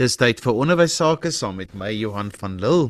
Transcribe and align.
Dis 0.00 0.14
tyd 0.16 0.38
vir 0.40 0.56
onderwys 0.56 0.94
sake 0.96 1.28
saam 1.28 1.58
met 1.60 1.74
my 1.76 1.90
Johan 1.92 2.30
van 2.32 2.54
Lille. 2.56 2.86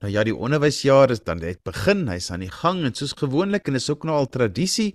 Nou 0.00 0.08
ja, 0.08 0.22
die 0.24 0.32
onderwysjaar 0.32 1.10
is 1.12 1.20
dan 1.20 1.42
net 1.44 1.58
begin. 1.68 2.06
Hy's 2.08 2.30
aan 2.32 2.40
die 2.40 2.48
gang 2.48 2.78
en 2.88 2.94
soos 2.96 3.12
gewoonlik 3.20 3.68
en 3.68 3.76
is 3.76 3.90
ook 3.92 4.06
nou 4.08 4.14
al 4.16 4.30
tradisie, 4.32 4.94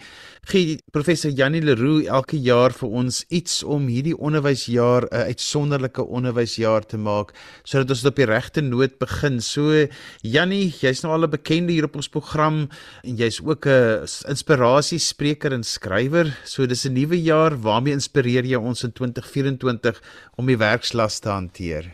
gee 0.49 0.79
professor 0.89 1.29
Janie 1.29 1.61
Leroux 1.61 2.07
elke 2.09 2.39
jaar 2.41 2.73
vir 2.73 2.95
ons 3.03 3.19
iets 3.29 3.59
om 3.61 3.85
hierdie 3.85 4.15
onderwysjaar 4.17 5.05
'n 5.11 5.29
uitsonderlike 5.29 6.01
onderwysjaar 6.01 6.87
te 6.89 6.97
maak 6.97 7.35
sodat 7.63 7.93
ons 7.93 8.05
op 8.05 8.15
die 8.15 8.25
regte 8.25 8.61
noot 8.65 8.97
begin. 8.97 9.39
So 9.39 9.85
Janie, 10.23 10.73
jy's 10.73 11.03
nou 11.03 11.13
al 11.13 11.27
'n 11.27 11.29
bekende 11.37 11.73
hier 11.73 11.85
op 11.85 11.95
ons 11.95 12.09
program 12.09 12.67
en 13.03 13.15
jy's 13.15 13.41
ook 13.45 13.67
'n 13.67 14.09
inspirasiespreker 14.25 15.53
en 15.53 15.63
skrywer. 15.63 16.33
So 16.45 16.65
dis 16.65 16.85
'n 16.85 16.93
nuwe 16.93 17.21
jaar, 17.21 17.53
waarmee 17.61 17.93
inspireer 17.93 18.43
jy 18.43 18.57
ons 18.57 18.83
in 18.83 18.91
2024 18.91 20.01
om 20.35 20.47
die 20.47 20.57
werkslas 20.57 21.19
te 21.19 21.29
hanteer? 21.29 21.58
Hanteer. 21.59 21.91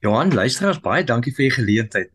Johan, 0.00 0.32
luisteraars, 0.32 0.80
baie 0.80 1.04
dankie 1.04 1.32
vir 1.34 1.48
die 1.48 1.56
geleentheid. 1.56 2.10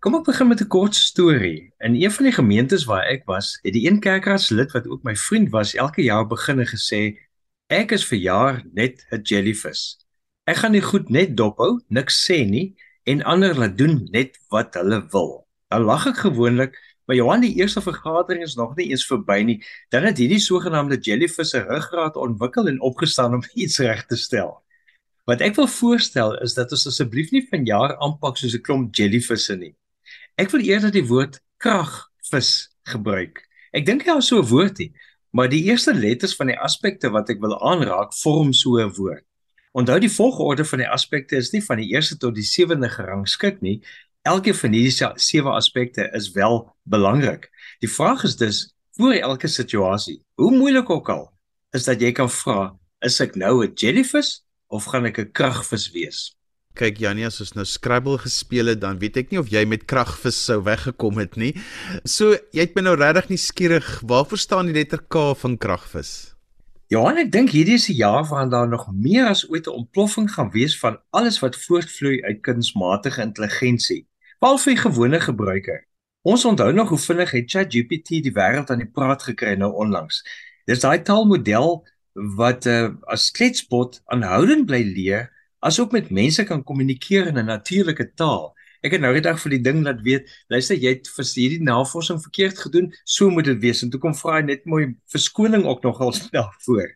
Kom 0.00 0.16
ek 0.16 0.24
begin 0.26 0.48
met 0.48 0.60
'n 0.60 0.68
kort 0.68 0.94
storie. 0.94 1.72
In 1.78 1.94
een 1.94 2.10
van 2.10 2.24
die 2.24 2.32
gemeentes 2.32 2.84
waar 2.84 3.04
ek 3.04 3.22
was, 3.26 3.58
het 3.62 3.74
die 3.74 3.86
een 3.86 4.00
kerkraadslid 4.00 4.72
wat 4.72 4.88
ook 4.88 5.04
my 5.04 5.14
vriend 5.14 5.50
was, 5.50 5.74
elke 5.74 6.02
jaar 6.02 6.26
beginne 6.26 6.66
gesê, 6.66 7.18
"Ek 7.68 7.92
is 7.92 8.04
vir 8.04 8.18
jaar 8.18 8.64
net 8.72 9.06
'n 9.12 9.22
jellyfish. 9.22 9.96
Ek 10.46 10.56
gaan 10.56 10.72
nie 10.72 10.80
goed 10.80 11.10
net 11.10 11.36
dophou, 11.36 11.80
niks 11.88 12.26
sê 12.26 12.48
nie 12.48 12.74
en 13.04 13.22
ander 13.22 13.54
laat 13.54 13.78
doen 13.78 14.08
net 14.10 14.38
wat 14.50 14.74
hulle 14.74 15.06
wil." 15.12 15.46
Nou 15.70 15.84
lag 15.84 16.06
ek 16.06 16.16
gewoonlik, 16.16 16.74
maar 17.06 17.16
Johan, 17.16 17.40
die 17.40 17.54
eerste 17.54 17.80
vergadering 17.80 18.42
is 18.42 18.56
nog 18.56 18.76
nie 18.76 18.90
eens 18.90 19.06
verby 19.06 19.42
nie. 19.42 19.62
Dan 19.90 20.02
het 20.02 20.18
hierdie 20.18 20.40
sogenaamde 20.40 20.98
jellyfish 20.98 21.50
se 21.50 21.60
ruggraat 21.60 22.16
ontwikkel 22.16 22.68
en 22.68 22.80
opgestaan 22.80 23.34
om 23.34 23.42
iets 23.54 23.78
reg 23.78 24.06
te 24.06 24.16
stel. 24.16 24.62
Wat 25.28 25.40
ek 25.44 25.56
wil 25.58 25.68
voorstel 25.68 26.34
is 26.44 26.54
dat 26.56 26.72
ons 26.72 26.86
asseblief 26.86 27.30
nie 27.34 27.44
vanjaar 27.50 27.96
aanpak 28.00 28.36
soos 28.40 28.54
'n 28.54 28.62
klomp 28.62 28.94
jellyvisse 28.94 29.56
nie. 29.56 29.74
Ek 30.36 30.50
wil 30.50 30.60
eerder 30.64 30.90
die 30.90 31.06
woord 31.06 31.40
kragvis 31.58 32.70
gebruik. 32.88 33.44
Ek 33.72 33.86
dink 33.86 34.06
jy 34.06 34.14
het 34.14 34.24
so 34.24 34.40
'n 34.40 34.48
woord 34.48 34.78
nie, 34.78 34.92
maar 35.32 35.48
die 35.48 35.64
eerste 35.64 35.94
letters 35.94 36.34
van 36.36 36.46
die 36.46 36.58
aspekte 36.58 37.10
wat 37.10 37.30
ek 37.30 37.40
wil 37.40 37.60
aanraak 37.60 38.14
vorm 38.14 38.52
so 38.52 38.78
'n 38.78 38.92
woord. 38.96 39.24
Onthou 39.72 40.00
die 40.00 40.10
volgorde 40.10 40.64
van 40.64 40.78
die 40.78 40.88
aspekte 40.88 41.36
is 41.36 41.52
nie 41.52 41.62
van 41.62 41.78
die 41.78 41.92
eerste 41.94 42.16
tot 42.16 42.34
die 42.34 42.42
sewende 42.42 42.88
gerangskik 42.88 43.60
nie. 43.60 43.82
Elke 44.22 44.54
van 44.54 44.72
hierdie 44.72 45.12
sewe 45.16 45.50
aspekte 45.50 46.10
is 46.12 46.32
wel 46.32 46.76
belangrik. 46.82 47.50
Die 47.80 47.88
vraag 47.88 48.24
is 48.24 48.36
dus 48.36 48.74
voor 48.96 49.12
elke 49.12 49.48
situasie, 49.48 50.22
hoe 50.34 50.50
moeilik 50.50 50.90
ook 50.90 51.08
al, 51.08 51.30
is 51.72 51.84
dat 51.84 52.00
jy 52.00 52.12
kan 52.12 52.28
vra, 52.28 52.76
is 53.00 53.20
ek 53.20 53.36
nou 53.36 53.64
'n 53.64 53.72
jellyvis 53.74 54.42
of 54.70 54.86
gaan 54.90 55.06
ek 55.06 55.18
'n 55.18 55.32
kragvis 55.32 55.90
wees? 55.92 56.34
Kyk 56.78 57.00
Janie, 57.02 57.26
as 57.26 57.40
ons 57.42 57.54
nou 57.58 57.64
Scrabble 57.66 58.18
gespeel 58.22 58.70
het, 58.70 58.80
dan 58.80 58.98
weet 59.02 59.16
ek 59.16 59.30
nie 59.32 59.40
of 59.40 59.50
jy 59.50 59.64
met 59.66 59.88
kragvis 59.90 60.38
sou 60.38 60.62
weggekom 60.62 61.18
het 61.18 61.36
nie. 61.36 61.52
So, 62.06 62.38
jy 62.54 62.62
het 62.62 62.76
my 62.76 62.82
nou 62.86 62.94
regtig 62.96 63.28
nie 63.28 63.40
skieurig. 63.42 63.88
Waar 64.06 64.24
verstaan 64.30 64.70
die 64.70 64.76
letter 64.78 65.02
K 65.02 65.34
van 65.34 65.58
kragvis? 65.58 66.34
Johan, 66.90 67.18
ek 67.18 67.32
dink 67.34 67.50
hierdie 67.54 67.74
is 67.74 67.88
'n 67.90 67.98
jaar 67.98 68.24
waarin 68.24 68.50
daar 68.50 68.68
nog 68.68 68.86
meer 68.94 69.26
as 69.26 69.44
ooit 69.50 69.66
'n 69.66 69.78
ontploffing 69.82 70.30
gaan 70.30 70.50
wees 70.50 70.78
van 70.78 70.98
alles 71.10 71.38
wat 71.40 71.56
voortvloei 71.56 72.22
uit 72.22 72.40
kunsmatige 72.42 73.22
intelligensie, 73.22 74.06
behalwe 74.40 74.62
vir 74.62 74.76
gewone 74.76 75.20
gebruiker. 75.20 75.86
Ons 76.22 76.44
onthou 76.44 76.72
nog 76.72 76.88
hoe 76.88 76.98
vinnig 76.98 77.30
het 77.30 77.50
ChatGPT 77.50 78.08
die 78.22 78.32
wêreld 78.32 78.70
aan 78.70 78.82
die 78.82 78.90
praat 78.90 79.22
gekry 79.22 79.54
nou 79.54 79.72
onlangs. 79.72 80.22
Dis 80.66 80.80
daai 80.80 81.02
taalmodel 81.02 81.86
wat 82.14 82.66
uh, 82.66 82.90
as 83.06 83.30
kletsbot 83.30 84.00
aanhoudend 84.06 84.66
bly 84.66 84.82
leer 84.82 85.30
asook 85.60 85.92
met 85.92 86.10
mense 86.10 86.44
kan 86.44 86.64
kommunikeer 86.64 87.26
in 87.26 87.38
'n 87.38 87.46
natuurlike 87.46 88.12
taal. 88.14 88.54
Ek 88.80 88.92
het 88.92 89.00
nou 89.00 89.12
die 89.12 89.20
dag 89.20 89.40
vir 89.40 89.50
die 89.50 89.62
ding 89.62 89.82
laat 89.84 90.00
weet, 90.00 90.28
luister 90.48 90.76
jy 90.76 90.94
het 90.96 91.08
vir 91.08 91.24
hierdie 91.24 91.62
navorsing 91.62 92.20
verkeerd 92.20 92.58
gedoen, 92.58 92.92
so 93.04 93.28
moet 93.30 93.44
dit 93.44 93.60
wees 93.60 93.82
en 93.82 93.90
toe 93.90 94.00
kom 94.00 94.14
vra 94.14 94.40
net 94.40 94.64
mooi 94.64 94.94
verskoning 95.12 95.66
ook 95.66 95.82
nogal 95.82 96.12
snel 96.22 96.48
voor. 96.64 96.88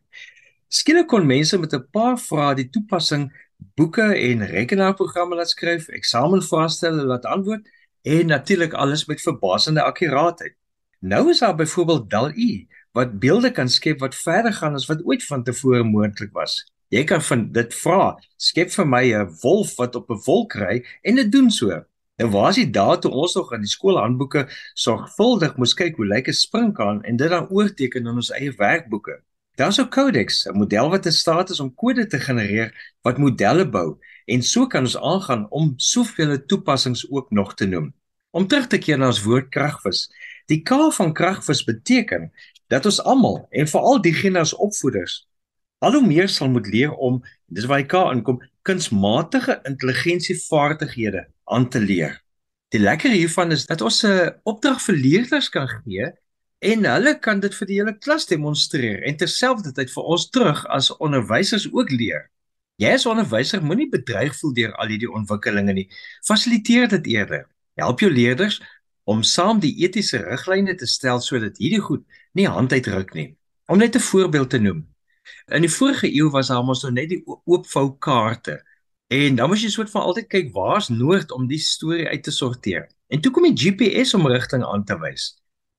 Skielik 0.68 1.06
kon 1.06 1.26
mense 1.26 1.58
met 1.58 1.74
'n 1.74 1.86
paar 1.92 2.18
vrae 2.18 2.54
die 2.54 2.70
toepassing 2.70 3.30
boeke 3.76 4.14
en 4.16 4.46
rekenaarprogramme 4.46 5.36
laat 5.36 5.50
skryf, 5.50 5.88
eksamenvraestelle 5.88 7.04
laat 7.04 7.24
antwoord 7.24 7.68
en 8.02 8.26
natuurlik 8.26 8.72
alles 8.72 9.06
met 9.06 9.20
verbasende 9.20 9.82
akkuraatheid. 9.82 10.56
Nou 11.00 11.30
is 11.30 11.38
daar 11.38 11.54
byvoorbeeld 11.54 12.10
DALL-E 12.10 12.66
wat 12.94 13.18
beelde 13.20 13.50
kan 13.50 13.68
skep 13.68 14.00
wat 14.00 14.14
verder 14.14 14.54
gaan 14.54 14.74
as 14.78 14.86
wat 14.90 15.02
ooit 15.04 15.24
van 15.26 15.42
tevore 15.44 15.82
moontlik 15.84 16.32
was. 16.32 16.62
Jy 16.94 17.02
kan 17.10 17.22
van 17.26 17.48
dit 17.52 17.74
vra, 17.74 18.14
skep 18.38 18.70
vir 18.70 18.86
my 18.86 19.04
'n 19.12 19.34
wolf 19.42 19.74
wat 19.76 19.96
op 19.96 20.10
'n 20.10 20.22
wolk 20.26 20.54
ry 20.54 20.84
en 21.02 21.16
dit 21.16 21.32
doen 21.32 21.50
so. 21.50 21.82
En 22.16 22.30
waar 22.30 22.50
is 22.50 22.56
die 22.62 22.70
dae 22.70 22.98
toe 22.98 23.10
ons 23.10 23.34
nog 23.34 23.52
in 23.52 23.60
die 23.60 23.70
skoolhandboeke 23.70 24.46
sorgvuldig 24.74 25.56
moes 25.56 25.74
kyk 25.74 25.96
hoe 25.96 26.06
lyk 26.06 26.28
'n 26.28 26.32
springkaan 26.32 27.02
en 27.02 27.16
dit 27.16 27.28
dan 27.28 27.48
oorteken 27.50 28.06
in 28.06 28.14
ons 28.14 28.30
eie 28.30 28.52
werkboeke? 28.56 29.22
Daar's 29.56 29.78
'n 29.78 29.88
codex, 29.88 30.46
'n 30.46 30.58
model 30.58 30.90
wat 30.90 31.06
in 31.06 31.12
staat 31.12 31.50
is 31.50 31.60
om 31.60 31.74
kode 31.74 32.06
te 32.06 32.20
genereer 32.20 32.70
wat 33.02 33.18
modelle 33.18 33.68
bou 33.68 33.98
en 34.26 34.42
so 34.42 34.66
kan 34.66 34.82
ons 34.82 34.96
aangaan 34.96 35.50
om 35.50 35.74
soveel 35.76 36.46
toepassings 36.46 37.10
ook 37.10 37.30
nog 37.30 37.54
te 37.54 37.66
noem. 37.66 37.94
Om 38.30 38.46
terug 38.46 38.66
te 38.66 38.78
keer 38.78 38.98
na 38.98 39.06
ons 39.06 39.22
woord 39.22 39.48
kragvis. 39.48 40.10
Die 40.46 40.62
K 40.62 40.92
van 40.92 41.12
kragvis 41.12 41.64
beteken 41.64 42.32
dat 42.68 42.86
ons 42.86 43.02
almal 43.02 43.46
en 43.50 43.68
veral 43.68 44.00
diegene 44.00 44.38
as 44.38 44.54
opvoeders 44.54 45.24
al 45.84 45.98
hoe 45.98 46.06
meer 46.06 46.28
sal 46.32 46.48
moet 46.48 46.68
leer 46.72 46.92
om 47.06 47.20
dis 47.52 47.68
waar 47.68 47.82
hy 47.82 47.86
ka 47.92 48.02
inkom 48.14 48.40
kunsmatige 48.66 49.58
intelligensievaardighede 49.68 51.24
aan 51.52 51.68
te 51.68 51.80
leer. 51.80 52.20
Die 52.72 52.80
lekker 52.80 53.12
hiervan 53.12 53.52
is 53.54 53.66
dat 53.70 53.84
ons 53.84 54.02
'n 54.04 54.32
opdrag 54.50 54.80
vir 54.82 54.96
leerders 54.96 55.48
kan 55.48 55.68
gee 55.68 56.12
en 56.58 56.84
hulle 56.84 57.18
kan 57.18 57.40
dit 57.40 57.54
vir 57.54 57.66
die 57.66 57.78
hele 57.80 57.96
klas 57.98 58.26
demonstreer 58.26 59.02
en 59.04 59.16
terselfdertyd 59.16 59.90
vir 59.90 60.04
ons 60.04 60.30
terug 60.30 60.64
as 60.66 60.90
onderwysers 60.96 61.68
ook 61.72 61.90
leer. 61.90 62.30
Jy 62.76 62.94
as 62.94 63.06
onderwyser 63.06 63.62
moenie 63.62 63.90
bedreig 63.90 64.34
voel 64.40 64.52
deur 64.52 64.72
al 64.72 64.88
hierdie 64.88 65.12
ontwikkelinge 65.12 65.72
nie. 65.72 65.88
Fasiliteer 66.26 66.88
dit 66.88 67.06
eerder. 67.06 67.46
Help 67.76 68.00
jou 68.00 68.10
leerders 68.10 68.60
om 69.04 69.22
saam 69.22 69.60
die 69.60 69.74
etiese 69.84 70.22
riglyne 70.24 70.74
te 70.80 70.86
stel 70.86 71.20
sodat 71.20 71.58
hierdie 71.60 71.82
goed 71.84 72.04
nie 72.32 72.48
hand 72.48 72.72
uitruk 72.72 73.14
nie. 73.14 73.36
Om 73.68 73.78
net 73.78 73.96
'n 73.96 74.00
voorbeeld 74.00 74.50
te 74.50 74.58
noem. 74.58 74.86
In 75.52 75.62
die 75.62 75.70
vorige 75.70 76.08
eeu 76.08 76.30
was 76.30 76.48
daar 76.48 76.64
mos 76.64 76.82
nou 76.82 76.92
net 76.92 77.08
die 77.08 77.22
oopvou 77.44 77.96
kaarte 77.98 78.62
en 79.08 79.36
dan 79.36 79.48
moes 79.48 79.62
jy 79.62 79.70
soort 79.70 79.90
van 79.90 80.02
altyd 80.02 80.28
kyk 80.28 80.52
waar's 80.52 80.88
noord 80.88 81.32
om 81.32 81.46
die 81.46 81.58
storie 81.58 82.08
uit 82.08 82.22
te 82.22 82.30
sorteer. 82.30 82.88
En 83.08 83.20
toe 83.20 83.32
kom 83.32 83.42
die 83.42 83.56
GPS 83.56 84.14
om 84.14 84.26
rigting 84.26 84.64
aan 84.64 84.84
te 84.84 84.98
wys. 84.98 85.36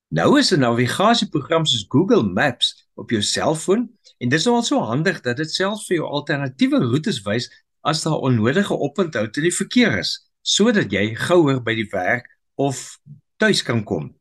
Nou 0.10 0.40
is 0.40 0.52
'n 0.54 0.60
navigasieprogram 0.60 1.66
soos 1.66 1.86
Google 1.90 2.24
Maps 2.24 2.88
op 2.94 3.10
jou 3.10 3.22
selfoon 3.22 3.90
en 4.18 4.30
dis 4.30 4.46
nou 4.46 4.56
al 4.56 4.64
so 4.64 4.80
handig 4.80 5.22
dat 5.22 5.38
dit 5.38 5.52
selfs 5.52 5.88
vir 5.88 5.98
jou 5.98 6.08
alternatiewe 6.08 6.80
roetes 6.80 7.22
wys 7.22 7.50
as 7.82 8.04
daar 8.04 8.22
onnodige 8.22 8.78
oponthoud 8.78 9.38
in 9.38 9.44
die 9.44 9.56
verkeer 9.56 9.98
is 9.98 10.30
sodat 10.42 10.92
jy 10.92 11.16
gouer 11.16 11.62
by 11.64 11.74
die 11.76 11.90
werk 11.92 12.30
of 12.56 13.00
tuis 13.38 13.64
kan 13.64 13.84
kom. 13.84 14.14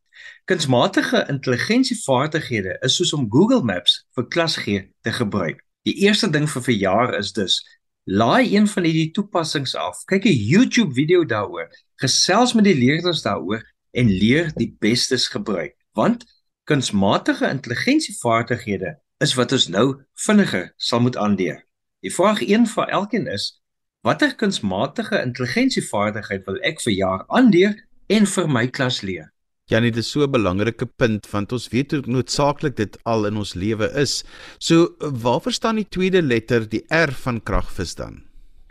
Kunsmatige 0.45 1.25
intelligensievaardighede 1.29 2.77
is 2.81 2.97
soos 2.97 3.13
om 3.17 3.27
Google 3.33 3.63
Maps 3.65 4.03
vir 4.17 4.27
klas 4.29 4.57
gee 4.61 4.83
te 5.03 5.13
gebruik. 5.13 5.63
Die 5.89 5.95
eerste 6.05 6.31
ding 6.31 6.47
vir 6.51 6.65
verjaar 6.65 7.15
is 7.19 7.33
dus 7.33 7.61
laai 8.05 8.53
een 8.53 8.69
van 8.69 8.85
hierdie 8.85 9.11
toepassings 9.17 9.75
af. 9.75 10.05
Kyk 10.05 10.25
'n 10.25 10.45
YouTube 10.53 10.93
video 10.95 11.25
daaroor. 11.25 11.69
Gesels 11.97 12.53
met 12.53 12.65
die 12.65 12.77
leerders 12.77 13.23
daaroor 13.23 13.63
en 13.93 14.09
leer 14.09 14.53
die 14.55 14.77
bestes 14.79 15.29
gebruik. 15.29 15.77
Want 15.93 16.25
kunsmatige 16.65 17.49
intelligensievaardighede 17.49 18.99
is 19.19 19.35
wat 19.35 19.53
ons 19.53 19.69
nou 19.69 20.03
vinniger 20.15 20.73
sal 20.77 21.01
moet 21.01 21.17
aanleer. 21.17 21.65
Die 22.01 22.13
vraag 22.13 22.43
1 22.43 22.67
vir 22.67 22.89
elkeen 22.89 23.27
is: 23.27 23.63
Watter 24.01 24.35
kunsmatige 24.35 25.23
intelligensievaardigheid 25.23 26.45
wil 26.45 26.59
ek 26.61 26.83
vir 26.85 26.93
jaar 26.93 27.25
aanleer 27.27 27.77
en 28.09 28.27
vir 28.27 28.51
my 28.51 28.67
klas 28.69 29.03
leer. 29.03 29.31
Janie, 29.71 29.91
dit 29.91 30.05
is 30.05 30.11
so 30.11 30.25
'n 30.25 30.31
belangrike 30.31 30.87
punt 30.87 31.27
want 31.31 31.53
ons 31.53 31.69
weet 31.69 31.91
hoe 31.91 32.03
noodsaaklik 32.05 32.77
dit 32.77 32.99
al 33.05 33.27
in 33.27 33.37
ons 33.37 33.55
lewe 33.55 33.89
is. 33.97 34.25
So, 34.59 34.95
waar 34.99 35.41
verstaan 35.41 35.77
die 35.77 35.89
tweede 35.89 36.23
letter 36.23 36.69
die 36.69 36.85
R 36.89 37.13
van 37.13 37.41
kragvis 37.41 37.95
dan? 37.95 38.23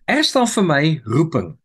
R 0.08 0.24
staan 0.24 0.48
vir 0.48 0.64
my 0.64 1.02
roeping. 1.06 1.58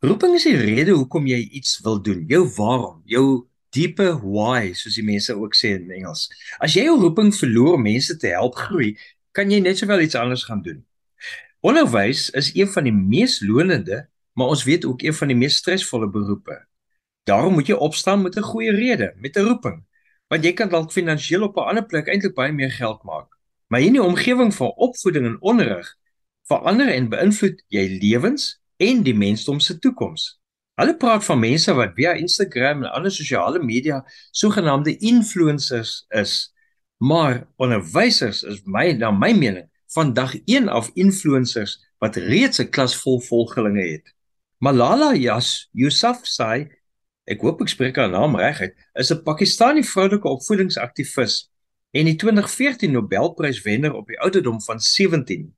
Roeping 0.00 0.34
is 0.34 0.44
die 0.44 0.56
rede 0.56 0.90
hoekom 0.90 1.26
jy 1.26 1.38
iets 1.52 1.80
wil 1.84 2.02
doen. 2.02 2.24
Jou 2.28 2.48
waarom, 2.56 3.02
jou 3.04 3.46
diepe 3.70 4.10
why, 4.22 4.72
soos 4.74 4.98
die 4.98 5.06
mense 5.06 5.32
ook 5.32 5.54
sê 5.54 5.76
in 5.78 5.90
Engels. 5.90 6.28
As 6.58 6.74
jy 6.74 6.84
jou 6.84 6.98
roeping 7.00 7.32
verloor 7.34 7.78
om 7.78 7.82
mense 7.82 8.16
te 8.16 8.34
help 8.34 8.54
groei, 8.56 8.96
kan 9.32 9.50
jy 9.50 9.60
net 9.60 9.78
sowel 9.78 10.00
iets 10.00 10.18
anders 10.18 10.44
gaan 10.44 10.62
doen. 10.62 10.84
Onderwys 11.64 12.28
is 12.36 12.52
een 12.54 12.68
van 12.68 12.84
die 12.84 12.92
mees 12.92 13.40
lonende, 13.40 14.04
maar 14.34 14.52
ons 14.52 14.64
weet 14.64 14.84
ook 14.84 15.02
een 15.02 15.14
van 15.14 15.30
die 15.32 15.38
mees 15.38 15.56
stresvolle 15.62 16.10
beroepe. 16.10 16.58
Daarom 17.24 17.52
moet 17.52 17.66
jy 17.66 17.74
opstaan 17.74 18.22
met 18.22 18.36
'n 18.36 18.42
goeie 18.42 18.70
rede, 18.70 19.12
met 19.16 19.36
'n 19.36 19.46
roeping, 19.48 19.84
want 20.28 20.44
jy 20.44 20.52
kan 20.52 20.68
dalk 20.68 20.92
finansiëel 20.92 21.42
op 21.42 21.56
'n 21.56 21.68
ander 21.68 21.86
plek 21.86 22.08
eintlik 22.08 22.34
baie 22.34 22.52
meer 22.52 22.70
geld 22.70 23.02
maak. 23.02 23.28
Maar 23.66 23.80
in 23.80 23.92
die 23.92 24.02
omgewing 24.02 24.54
van 24.54 24.74
opvoeding 24.76 25.26
en 25.26 25.40
onderrig 25.40 25.96
verander 26.42 26.88
en 26.88 27.08
beïnvloed 27.08 27.64
jy 27.68 27.98
lewens 28.00 28.60
en 28.76 29.02
die 29.02 29.14
mensdom 29.14 29.60
se 29.60 29.78
toekoms. 29.78 30.40
Hulle 30.74 30.96
praat 30.96 31.24
van 31.24 31.38
mense 31.38 31.72
wat 31.74 31.94
via 31.94 32.12
Instagram 32.12 32.82
en 32.82 32.92
ander 32.92 33.12
sosiale 33.12 33.62
media 33.62 34.04
sogenaamde 34.30 34.96
influencers 34.96 36.04
is. 36.08 36.54
Maar 36.96 37.46
onderwysers 37.56 38.42
is 38.42 38.60
my 38.64 38.92
na 38.92 39.10
my 39.10 39.32
mening 39.32 39.70
vandag 39.94 40.34
een 40.44 40.68
af 40.68 40.90
influencers 40.94 41.78
wat 41.98 42.16
reeds 42.16 42.58
'n 42.58 42.68
klas 42.68 42.96
vol 42.96 43.20
volgelinge 43.20 43.86
het. 43.92 44.14
Malala 44.58 45.14
Yousafzai, 45.72 46.68
ek 47.30 47.42
hoop 47.44 47.62
ek 47.64 47.72
spreek 47.72 47.98
haar 48.00 48.10
naam 48.12 48.36
reg 48.36 48.60
uit, 48.60 48.74
is 49.00 49.10
'n 49.12 49.22
Pakistani 49.24 49.82
vroulike 49.82 50.28
opvoedingsaktivis 50.28 51.48
en 51.92 52.04
die 52.04 52.16
2014 52.16 52.92
Nobelpryswenner 52.92 53.94
op 53.94 54.06
die 54.08 54.20
ouderdom 54.20 54.60
van 54.62 54.80
17. 54.80 55.52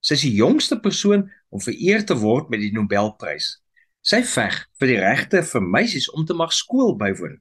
Sy 0.00 0.14
is 0.14 0.22
die 0.22 0.36
jongste 0.36 0.78
persoon 0.80 1.30
om 1.50 1.60
vereer 1.60 2.04
te 2.04 2.14
word 2.14 2.50
met 2.52 2.60
die 2.60 2.72
Nobelprys. 2.72 3.58
Sy 4.04 4.22
veg 4.22 4.54
vir 4.78 4.88
die 4.88 4.98
regte 5.00 5.42
vir 5.42 5.62
meisies 5.62 6.10
om 6.10 6.26
te 6.26 6.34
mag 6.34 6.52
skool 6.52 6.94
bywoon. 6.96 7.38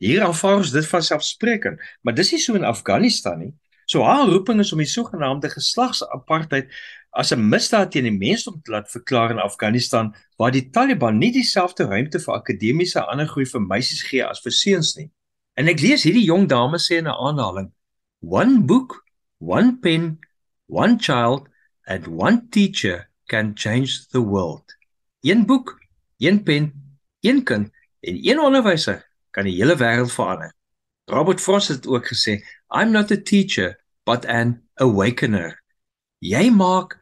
Hier 0.00 0.24
aanvaar 0.24 0.62
ons 0.62 0.72
dit 0.72 0.86
van 0.86 1.02
selfspreekend, 1.04 1.80
maar 2.02 2.16
dis 2.16 2.32
nie 2.32 2.40
so 2.40 2.56
in 2.56 2.64
Afghanistan 2.64 3.38
nie. 3.38 3.52
So 3.90 4.04
haar 4.06 4.28
roeping 4.30 4.60
is 4.62 4.72
om 4.72 4.80
die 4.80 4.88
sogenaamde 4.88 5.50
geslagsapartheid 5.52 6.70
as 7.10 7.32
'n 7.32 7.48
misdaad 7.48 7.90
teen 7.90 8.04
die 8.04 8.18
mensdom 8.18 8.60
te 8.62 8.70
laat 8.70 8.90
verklaar 8.90 9.30
in 9.30 9.38
Afghanistan, 9.38 10.14
waar 10.36 10.50
die 10.50 10.70
Taliban 10.70 11.18
nie 11.18 11.32
dieselfde 11.32 11.84
ruimte 11.84 12.20
vir 12.20 12.34
akademiese 12.34 13.06
ander 13.06 13.26
groei 13.26 13.46
vir 13.46 13.60
meisies 13.60 14.02
gee 14.02 14.22
as 14.24 14.40
vir 14.40 14.52
seuns 14.52 14.96
nie. 14.96 15.10
En 15.56 15.68
ek 15.68 15.80
lees 15.80 16.04
hierdie 16.06 16.24
jong 16.24 16.48
dame 16.48 16.78
sê 16.78 16.98
in 16.98 17.06
'n 17.06 17.18
aanhaling: 17.26 17.72
One 18.22 18.62
book, 18.62 19.04
one 19.40 19.78
pen, 19.80 20.18
one 20.68 20.98
child 20.98 21.48
and 21.86 22.06
one 22.06 22.48
teacher 22.50 23.08
can 23.26 23.54
change 23.54 24.08
the 24.12 24.20
world. 24.20 24.76
Een 25.22 25.46
boek, 25.46 25.80
een 26.18 26.42
pen, 26.42 26.72
een 27.20 27.44
kind 27.44 27.70
en 28.00 28.18
een 28.28 28.40
onderwyser 28.40 29.10
kan 29.30 29.44
die 29.44 29.56
hele 29.56 29.76
wêreld 29.76 30.12
verander. 30.12 30.54
Robert 31.10 31.40
Frost 31.40 31.68
het 31.68 31.86
ook 31.86 32.06
gesê, 32.06 32.40
I'm 32.70 32.90
not 32.92 33.10
a 33.10 33.16
teacher, 33.16 33.80
but 34.04 34.26
an 34.26 34.62
awakener. 34.74 35.62
Jy 36.18 36.50
maak 36.50 36.99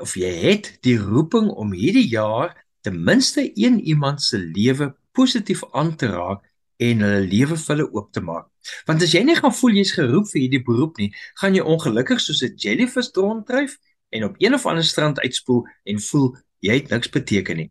of 0.00 0.14
jy 0.18 0.30
het 0.30 0.78
die 0.86 0.96
roeping 0.98 1.50
om 1.50 1.72
hierdie 1.72 2.08
jaar 2.08 2.54
ten 2.84 2.96
minste 3.04 3.50
een 3.54 3.80
iemand 3.80 4.22
se 4.22 4.38
lewe 4.38 4.94
positief 5.12 5.62
aan 5.72 5.96
te 5.96 6.06
raak 6.06 6.42
en 6.76 7.04
hulle 7.06 7.26
lewe 7.26 7.56
vir 7.56 7.76
hulle 7.76 7.86
oop 7.92 8.10
te 8.12 8.20
maak. 8.20 8.48
Want 8.88 9.02
as 9.04 9.12
jy 9.14 9.22
nie 9.24 9.36
gaan 9.38 9.54
voel 9.54 9.78
jy's 9.78 9.94
geroep 9.96 10.28
vir 10.32 10.40
hierdie 10.42 10.62
beroep 10.66 10.98
nie, 11.00 11.10
gaan 11.40 11.54
jy 11.54 11.62
ongelukkig 11.62 12.20
soos 12.20 12.42
'n 12.42 12.56
jellyfish 12.56 13.12
ronddryf 13.16 13.78
en 14.10 14.24
op 14.24 14.34
een 14.38 14.54
of 14.54 14.66
ander 14.66 14.84
strand 14.84 15.20
uitspoel 15.20 15.64
en 15.84 16.00
voel 16.00 16.36
jy 16.60 16.80
het 16.80 16.90
niks 16.90 17.08
beteken 17.08 17.56
nie. 17.56 17.70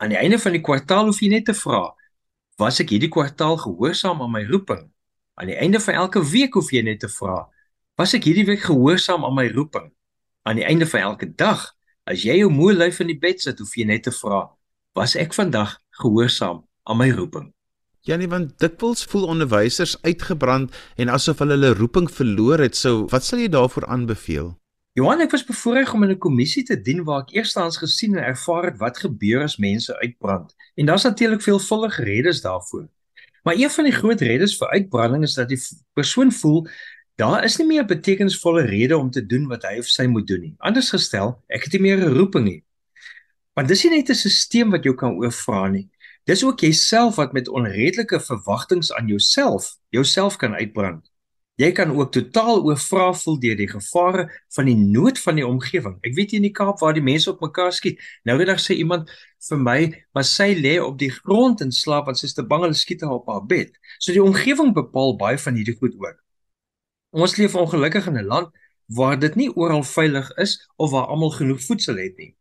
Aan 0.00 0.08
die 0.08 0.18
einde 0.18 0.38
van 0.38 0.52
die 0.52 0.64
kwartaal 0.64 1.10
hoef 1.10 1.20
jy 1.20 1.28
net 1.28 1.44
te 1.44 1.54
vra: 1.54 1.94
Was 2.58 2.80
ek 2.80 2.90
hierdie 2.90 3.12
kwartaal 3.12 3.56
gehoorsaam 3.56 4.22
aan 4.22 4.32
my 4.32 4.44
roeping? 4.44 4.90
Aan 5.34 5.46
die 5.46 5.56
einde 5.56 5.80
van 5.80 5.94
elke 5.94 6.22
week 6.24 6.54
hoef 6.54 6.72
jy 6.72 6.82
net 6.82 7.00
te 7.00 7.08
vra: 7.08 7.48
Was 7.96 8.14
ek 8.14 8.24
hierdie 8.24 8.46
week 8.46 8.60
gehoorsaam 8.60 9.24
aan 9.24 9.34
my 9.34 9.48
roeping? 9.48 9.92
Aan 10.50 10.58
die 10.58 10.64
einde 10.64 10.86
van 10.86 11.00
elke 11.00 11.28
dag, 11.38 11.60
as 12.10 12.24
jy 12.26 12.40
jou 12.40 12.48
moe 12.50 12.72
lyf 12.74 12.96
in 13.04 13.12
die 13.12 13.18
bed 13.22 13.38
sit, 13.38 13.60
hoef 13.62 13.76
jy 13.78 13.84
net 13.86 14.02
te 14.02 14.10
vra: 14.10 14.40
Was 14.98 15.12
ek 15.14 15.36
vandag 15.36 15.76
gehoorsaam 16.00 16.64
aan 16.90 16.98
my 16.98 17.06
roeping? 17.14 17.52
Janie, 18.02 18.26
want 18.32 18.56
dikwels 18.58 19.04
voel 19.12 19.28
onderwysers 19.30 19.94
uitgebrand 20.02 20.74
en 20.98 21.12
asof 21.14 21.44
hulle 21.44 21.54
hulle 21.54 21.70
roeping 21.78 22.10
verloor 22.10 22.64
het. 22.66 22.74
Sou, 22.74 23.04
wat 23.14 23.28
sal 23.28 23.44
jy 23.44 23.46
daarvoor 23.54 23.86
aanbeveel? 23.94 24.50
Johan, 24.98 25.22
ek 25.22 25.36
was 25.36 25.46
bevoorreg 25.46 25.94
om 25.94 26.02
in 26.08 26.16
'n 26.16 26.24
kommissie 26.26 26.66
te 26.66 26.74
dien 26.74 27.04
waar 27.06 27.22
ek 27.22 27.36
eerstens 27.38 27.78
gesien 27.78 28.18
en 28.18 28.24
ervaar 28.34 28.72
het 28.72 28.82
wat 28.82 28.98
gebeur 28.98 29.46
as 29.46 29.60
mense 29.62 29.94
uitbrand. 30.02 30.56
En 30.74 30.90
daar's 30.90 31.06
natuurlik 31.06 31.46
veelvuldige 31.46 32.02
redes 32.02 32.42
daarvoor. 32.42 32.90
Maar 33.42 33.54
een 33.54 33.70
van 33.70 33.84
die 33.84 33.94
groot 33.94 34.20
redes 34.20 34.56
vir 34.56 34.68
uitbranding 34.68 35.22
is 35.22 35.34
dat 35.34 35.48
die 35.48 35.62
persoon 35.92 36.32
voel 36.32 36.66
daar 37.20 37.44
is 37.44 37.58
nie 37.60 37.66
meer 37.66 37.82
'n 37.82 37.92
betekenisvolle 37.92 38.64
rede 38.64 38.96
om 38.96 39.10
te 39.10 39.26
doen 39.26 39.46
wat 39.48 39.62
hy 39.68 39.78
of 39.78 39.86
sy 39.86 40.06
moet 40.06 40.26
doen 40.26 40.40
nie. 40.40 40.54
Anders 40.58 40.90
gestel, 40.90 41.36
ek 41.48 41.64
het 41.64 41.72
nie 41.72 41.82
meer 41.82 41.98
'n 41.98 42.14
roeping 42.16 42.44
nie. 42.44 42.62
Want 43.54 43.68
dis 43.68 43.84
nie 43.84 43.96
net 43.96 44.08
'n 44.10 44.14
stelsel 44.14 44.70
wat 44.70 44.84
jou 44.84 44.94
kan 44.94 45.14
oorvra 45.14 45.68
nie. 45.68 45.88
Dis 46.24 46.44
ook 46.44 46.60
jouself 46.60 47.16
wat 47.16 47.32
met 47.32 47.48
onredelike 47.48 48.20
verwagtinge 48.20 48.94
aan 48.96 49.06
jouself, 49.06 49.76
jouself 49.90 50.36
kan 50.36 50.54
uitbrand. 50.54 51.10
Jy 51.56 51.72
kan 51.72 51.90
ook 51.90 52.12
totaal 52.12 52.62
oorvra 52.64 53.12
voel 53.12 53.38
deur 53.40 53.56
die 53.56 53.68
gevare 53.68 54.22
van 54.54 54.64
die 54.64 54.76
nood 54.76 55.18
van 55.18 55.34
die 55.34 55.46
omgewing. 55.46 55.98
Ek 56.00 56.14
weet 56.14 56.30
hier 56.30 56.40
in 56.40 56.48
die 56.48 56.56
Kaap 56.56 56.78
waar 56.80 56.94
die 56.94 57.04
mense 57.04 57.30
op 57.30 57.40
mekaar 57.40 57.72
skiet. 57.72 58.00
Nou 58.24 58.38
eendag 58.38 58.60
sê 58.60 58.78
iemand 58.78 59.10
vir 59.48 59.58
my, 59.58 60.04
maar 60.14 60.24
sy 60.24 60.54
lê 60.56 60.78
op 60.80 60.98
die 60.98 61.10
grond 61.10 61.60
en 61.60 61.72
slaap 61.72 62.06
want 62.06 62.18
sy 62.18 62.26
is 62.30 62.34
te 62.34 62.42
bang 62.42 62.62
hulle 62.62 62.74
skiet 62.74 63.02
haar 63.04 63.18
op 63.18 63.28
haar 63.28 63.44
bed. 63.46 63.76
So 63.98 64.12
die 64.12 64.24
omgewing 64.24 64.72
bepaal 64.72 65.16
baie 65.16 65.38
van 65.38 65.54
hierdie 65.54 65.76
goed 65.76 65.98
ook. 66.00 66.16
Ons 67.10 67.36
leef 67.36 67.54
ongelukkig 67.54 68.06
in 68.06 68.18
'n 68.18 68.26
land 68.26 68.50
waar 68.86 69.18
dit 69.18 69.34
nie 69.34 69.50
oral 69.54 69.82
veilig 69.82 70.30
is 70.36 70.70
of 70.76 70.90
waar 70.90 71.06
almal 71.06 71.30
genoeg 71.30 71.62
voedsel 71.62 71.96
het 71.96 72.16
nie. 72.16 72.34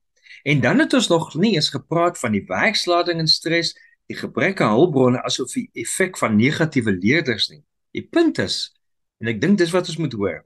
En 0.43 0.61
dan 0.61 0.79
het 0.79 0.93
ons 0.93 1.07
nog 1.07 1.35
nie 1.35 1.55
eens 1.55 1.69
gepraat 1.69 2.19
van 2.19 2.31
die 2.31 2.45
werkslading 2.47 3.19
en 3.19 3.27
stres, 3.27 3.77
die 4.05 4.17
gebrek 4.17 4.61
aan 4.61 4.73
hulpbronne 4.73 5.21
asof 5.23 5.51
die 5.51 5.69
effek 5.73 6.17
van 6.17 6.35
negatiewe 6.35 6.91
leerders 6.91 7.49
nie. 7.49 7.63
Die 7.91 8.07
punt 8.07 8.37
is, 8.37 8.79
En 9.19 9.27
ek 9.27 9.41
dink 9.43 9.59
dis 9.59 9.73
wat 9.75 9.89
ons 9.91 9.99
moet 9.99 10.15
hoor. 10.15 10.39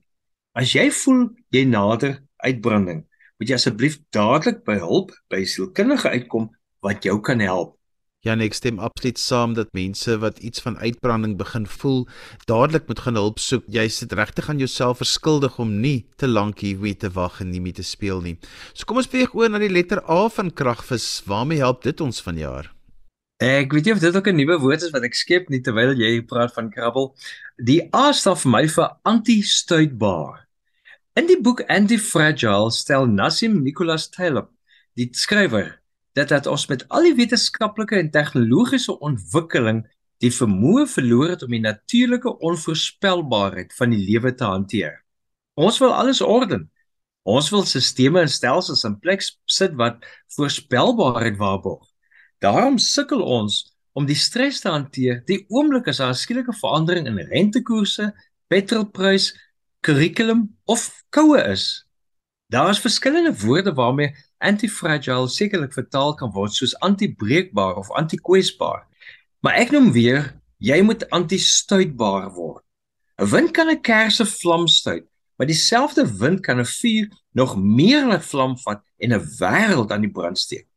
As 0.57 0.73
jy 0.73 0.87
voel 1.03 1.27
jy 1.53 1.63
nader 1.69 2.17
uitbranding, 2.45 3.03
moet 3.37 3.51
jy 3.51 3.57
asseblief 3.57 3.99
dadelik 4.13 4.63
by 4.65 4.79
hulp 4.81 5.13
by 5.33 5.43
sielkundige 5.49 6.09
uitkom 6.09 6.49
wat 6.85 7.05
jou 7.05 7.19
kan 7.25 7.41
help. 7.43 7.75
Ja, 8.23 8.37
ek 8.39 8.53
stem 8.55 8.77
absoluut 8.79 9.19
saam 9.19 9.51
dat 9.57 9.73
mense 9.75 10.13
wat 10.23 10.37
iets 10.39 10.61
van 10.63 10.77
uitbranding 10.79 11.33
begin 11.35 11.65
voel, 11.67 12.05
dadelik 12.47 12.85
moet 12.87 13.01
gaan 13.03 13.19
hulp 13.19 13.41
soek. 13.43 13.65
Jy 13.67 13.83
sit 13.91 14.15
regtig 14.15 14.47
aan 14.47 14.61
jouself 14.63 15.01
verskuldig 15.01 15.57
om 15.59 15.73
nie 15.83 16.05
te 16.15 16.29
lank 16.31 16.63
hier 16.63 16.79
weet 16.79 17.01
te 17.03 17.11
wag 17.11 17.41
en 17.43 17.51
nie 17.51 17.59
meer 17.59 17.75
te 17.75 17.83
speel 17.83 18.23
nie. 18.23 18.37
So 18.71 18.87
kom 18.87 19.01
ons 19.03 19.11
beweeg 19.11 19.35
oor 19.35 19.51
na 19.51 19.59
die 19.59 19.67
letter 19.67 19.99
A 20.07 20.29
van 20.31 20.53
kragvis. 20.55 21.09
Waarmee 21.27 21.59
help 21.59 21.83
dit 21.83 21.99
ons 21.99 22.23
vanjaar? 22.23 22.71
Ek 23.43 23.75
weet 23.75 23.91
nie 23.91 23.97
of 23.97 23.99
dit 23.99 24.15
ook 24.15 24.31
'n 24.31 24.39
nuwe 24.39 24.59
woord 24.63 24.87
is 24.87 24.95
wat 24.95 25.03
ek 25.03 25.19
skep 25.19 25.49
nie 25.49 25.59
terwyl 25.59 25.91
jy 25.91 26.23
praat 26.23 26.55
van 26.55 26.71
krabbel. 26.71 27.11
Die 27.59 27.89
A 27.91 28.13
staan 28.13 28.39
vir 28.39 28.51
my 28.51 28.67
vir 28.67 28.89
anti-stuitbaar. 29.03 30.47
In 31.19 31.27
die 31.27 31.41
boek 31.41 31.61
Anti-Fragile 31.67 32.71
stel 32.71 33.05
Nassim 33.05 33.63
Nicholas 33.63 34.09
Taleb, 34.09 34.47
die 34.95 35.09
skrywer, 35.11 35.82
dat 36.17 36.29
dat 36.29 36.47
ons 36.47 36.67
met 36.69 36.85
al 36.93 37.07
die 37.07 37.15
wetenskaplike 37.17 37.97
en 37.97 38.11
tegnologiese 38.13 38.95
ontwikkeling 38.99 39.83
die 40.23 40.31
vermoë 40.31 40.85
verloor 40.87 41.33
het 41.33 41.43
om 41.43 41.51
die 41.51 41.63
natuurlike 41.63 42.37
onvoorspelbaarheid 42.39 43.73
van 43.75 43.91
die 43.95 44.03
lewe 44.05 44.33
te 44.37 44.45
hanteer. 44.47 45.01
Ons 45.59 45.79
wil 45.83 45.93
alles 45.93 46.21
orden. 46.21 46.69
Ons 47.23 47.49
wil 47.53 47.63
stelsels 47.67 48.21
en 48.23 48.31
stelsels 48.31 48.83
in 48.87 48.97
plek 48.99 49.23
sit 49.45 49.75
wat 49.79 50.03
voorspelbaarheid 50.35 51.37
waarborg. 51.39 51.85
Daarom 52.43 52.77
sukkel 52.77 53.23
ons 53.23 53.61
om 53.93 54.07
die 54.09 54.17
stres 54.17 54.59
te 54.63 54.71
hanteer 54.73 55.21
die 55.27 55.43
oomblik 55.53 55.87
as 55.87 56.01
daar 56.01 56.11
'n 56.11 56.19
skielike 56.19 56.53
verandering 56.59 57.07
in 57.07 57.19
rentekoerse, 57.29 58.11
petrolprys, 58.47 59.33
kurrikulum 59.81 60.49
of 60.65 61.03
koue 61.09 61.39
is. 61.51 61.85
Daar 62.53 62.69
is 62.69 62.79
verskillende 62.79 63.39
woorde 63.39 63.73
waarmee 63.73 64.15
antifragile 64.37 65.27
sekerlik 65.27 65.73
vertaal 65.73 66.13
kan 66.13 66.29
word 66.31 66.53
soos 66.53 66.75
antibreekbaar 66.85 67.79
of 67.81 67.89
antikwesbaar. 67.91 68.83
Maar 69.41 69.57
ek 69.57 69.73
noem 69.73 69.89
weer, 69.95 70.27
jy 70.61 70.77
moet 70.85 71.07
antistuitbaar 71.09 72.29
word. 72.35 72.61
'n 73.17 73.29
Wind 73.31 73.51
kan 73.57 73.73
'n 73.73 73.81
kersse 73.81 74.25
vlam 74.25 74.67
stuit, 74.67 75.05
maar 75.35 75.49
dieselfde 75.49 76.05
wind 76.17 76.45
kan 76.45 76.59
'n 76.59 76.65
vuur 76.65 77.09
nog 77.31 77.57
meer 77.57 78.05
laat 78.05 78.25
vlam 78.25 78.57
vat 78.57 78.85
en 78.97 79.13
'n 79.13 79.25
wêreld 79.41 79.91
aan 79.91 80.05
die 80.05 80.13
brand 80.13 80.39
steek. 80.39 80.67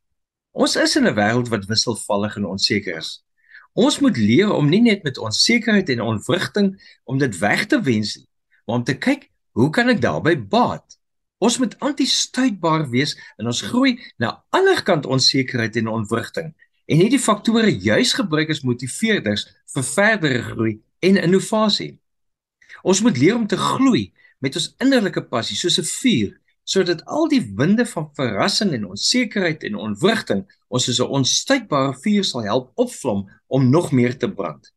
Ons 0.53 0.77
is 0.77 0.97
in 0.97 1.07
'n 1.07 1.15
wêreld 1.15 1.49
wat 1.49 1.69
wisselvallig 1.69 2.37
en 2.37 2.45
onseker 2.45 2.97
is. 2.97 3.25
Ons 3.73 3.99
moet 3.99 4.17
leer 4.17 4.53
om 4.53 4.69
nie 4.69 4.81
net 4.81 5.03
met 5.03 5.19
onsekerheid 5.19 5.89
en 5.89 6.01
ontwrigting 6.01 6.81
om 7.05 7.19
dit 7.19 7.39
weg 7.39 7.67
te 7.67 7.81
wens 7.81 8.17
nie, 8.17 8.29
maar 8.65 8.77
om 8.77 8.85
te 8.85 8.97
kyk, 8.97 9.31
hoe 9.53 9.71
kan 9.71 9.89
ek 9.89 10.01
daarbey 10.01 10.47
baat? 10.47 10.97
Ons 11.39 11.59
moet 11.61 11.75
anti-stuitbaar 11.85 12.87
wees 12.91 13.13
en 13.37 13.51
ons 13.51 13.61
groei 13.69 13.97
na 14.23 14.45
ander 14.57 14.81
kant 14.83 15.07
onsekerheid 15.07 15.77
en 15.77 15.93
ontwrigting 15.93 16.55
en 16.87 17.01
hierdie 17.03 17.21
faktore 17.21 17.71
juis 17.71 18.13
gebruik 18.17 18.51
as 18.55 18.63
motiveerders 18.65 19.45
vir 19.75 19.85
verdere 19.85 20.43
groei 20.43 20.75
en 21.05 21.19
innovasie. 21.21 21.97
Ons 22.87 23.03
moet 23.03 23.19
leer 23.19 23.37
om 23.37 23.47
te 23.47 23.59
gloei 23.59 24.13
met 24.41 24.57
ons 24.57 24.71
innerlike 24.81 25.27
passie 25.29 25.57
soos 25.59 25.79
'n 25.79 25.89
vuur 25.91 26.33
sodat 26.67 27.05
al 27.07 27.29
die 27.31 27.43
winde 27.59 27.87
van 27.87 28.09
verrassing 28.19 28.73
en 28.75 28.89
onsekerheid 28.91 29.63
en 29.65 29.77
ontwrigting 29.77 30.43
ons 30.69 30.85
soos 30.85 31.01
'n 31.01 31.13
onstuitbare 31.19 31.95
vuur 32.03 32.25
sal 32.25 32.43
help 32.43 32.73
opvlam 32.75 33.29
om 33.47 33.71
nog 33.71 33.93
meer 33.93 34.19
te 34.19 34.29
brand. 34.29 34.73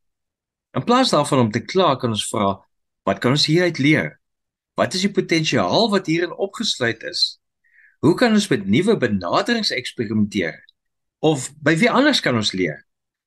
In 0.78 0.84
plaas 0.84 1.10
daarvan 1.10 1.40
om 1.40 1.52
te 1.52 1.60
kla, 1.60 1.96
kan 1.96 2.10
ons 2.10 2.28
vra, 2.30 2.60
wat 3.04 3.20
kan 3.20 3.32
ons 3.32 3.46
hieruit 3.46 3.78
leer? 3.78 4.19
Wat 4.80 4.96
is 4.96 5.04
die 5.04 5.12
potensiaal 5.12 5.90
wat 5.92 6.08
hierin 6.08 6.32
opgesluit 6.32 7.02
is? 7.04 7.42
Hoe 8.00 8.14
kan 8.16 8.32
ons 8.32 8.48
met 8.48 8.64
nuwe 8.64 8.96
benaderings 8.98 9.74
eksperimenteer? 9.76 10.56
Of 11.20 11.50
by 11.60 11.74
wie 11.82 11.90
anders 11.92 12.22
kan 12.24 12.40
ons 12.40 12.54
leer? 12.56 12.86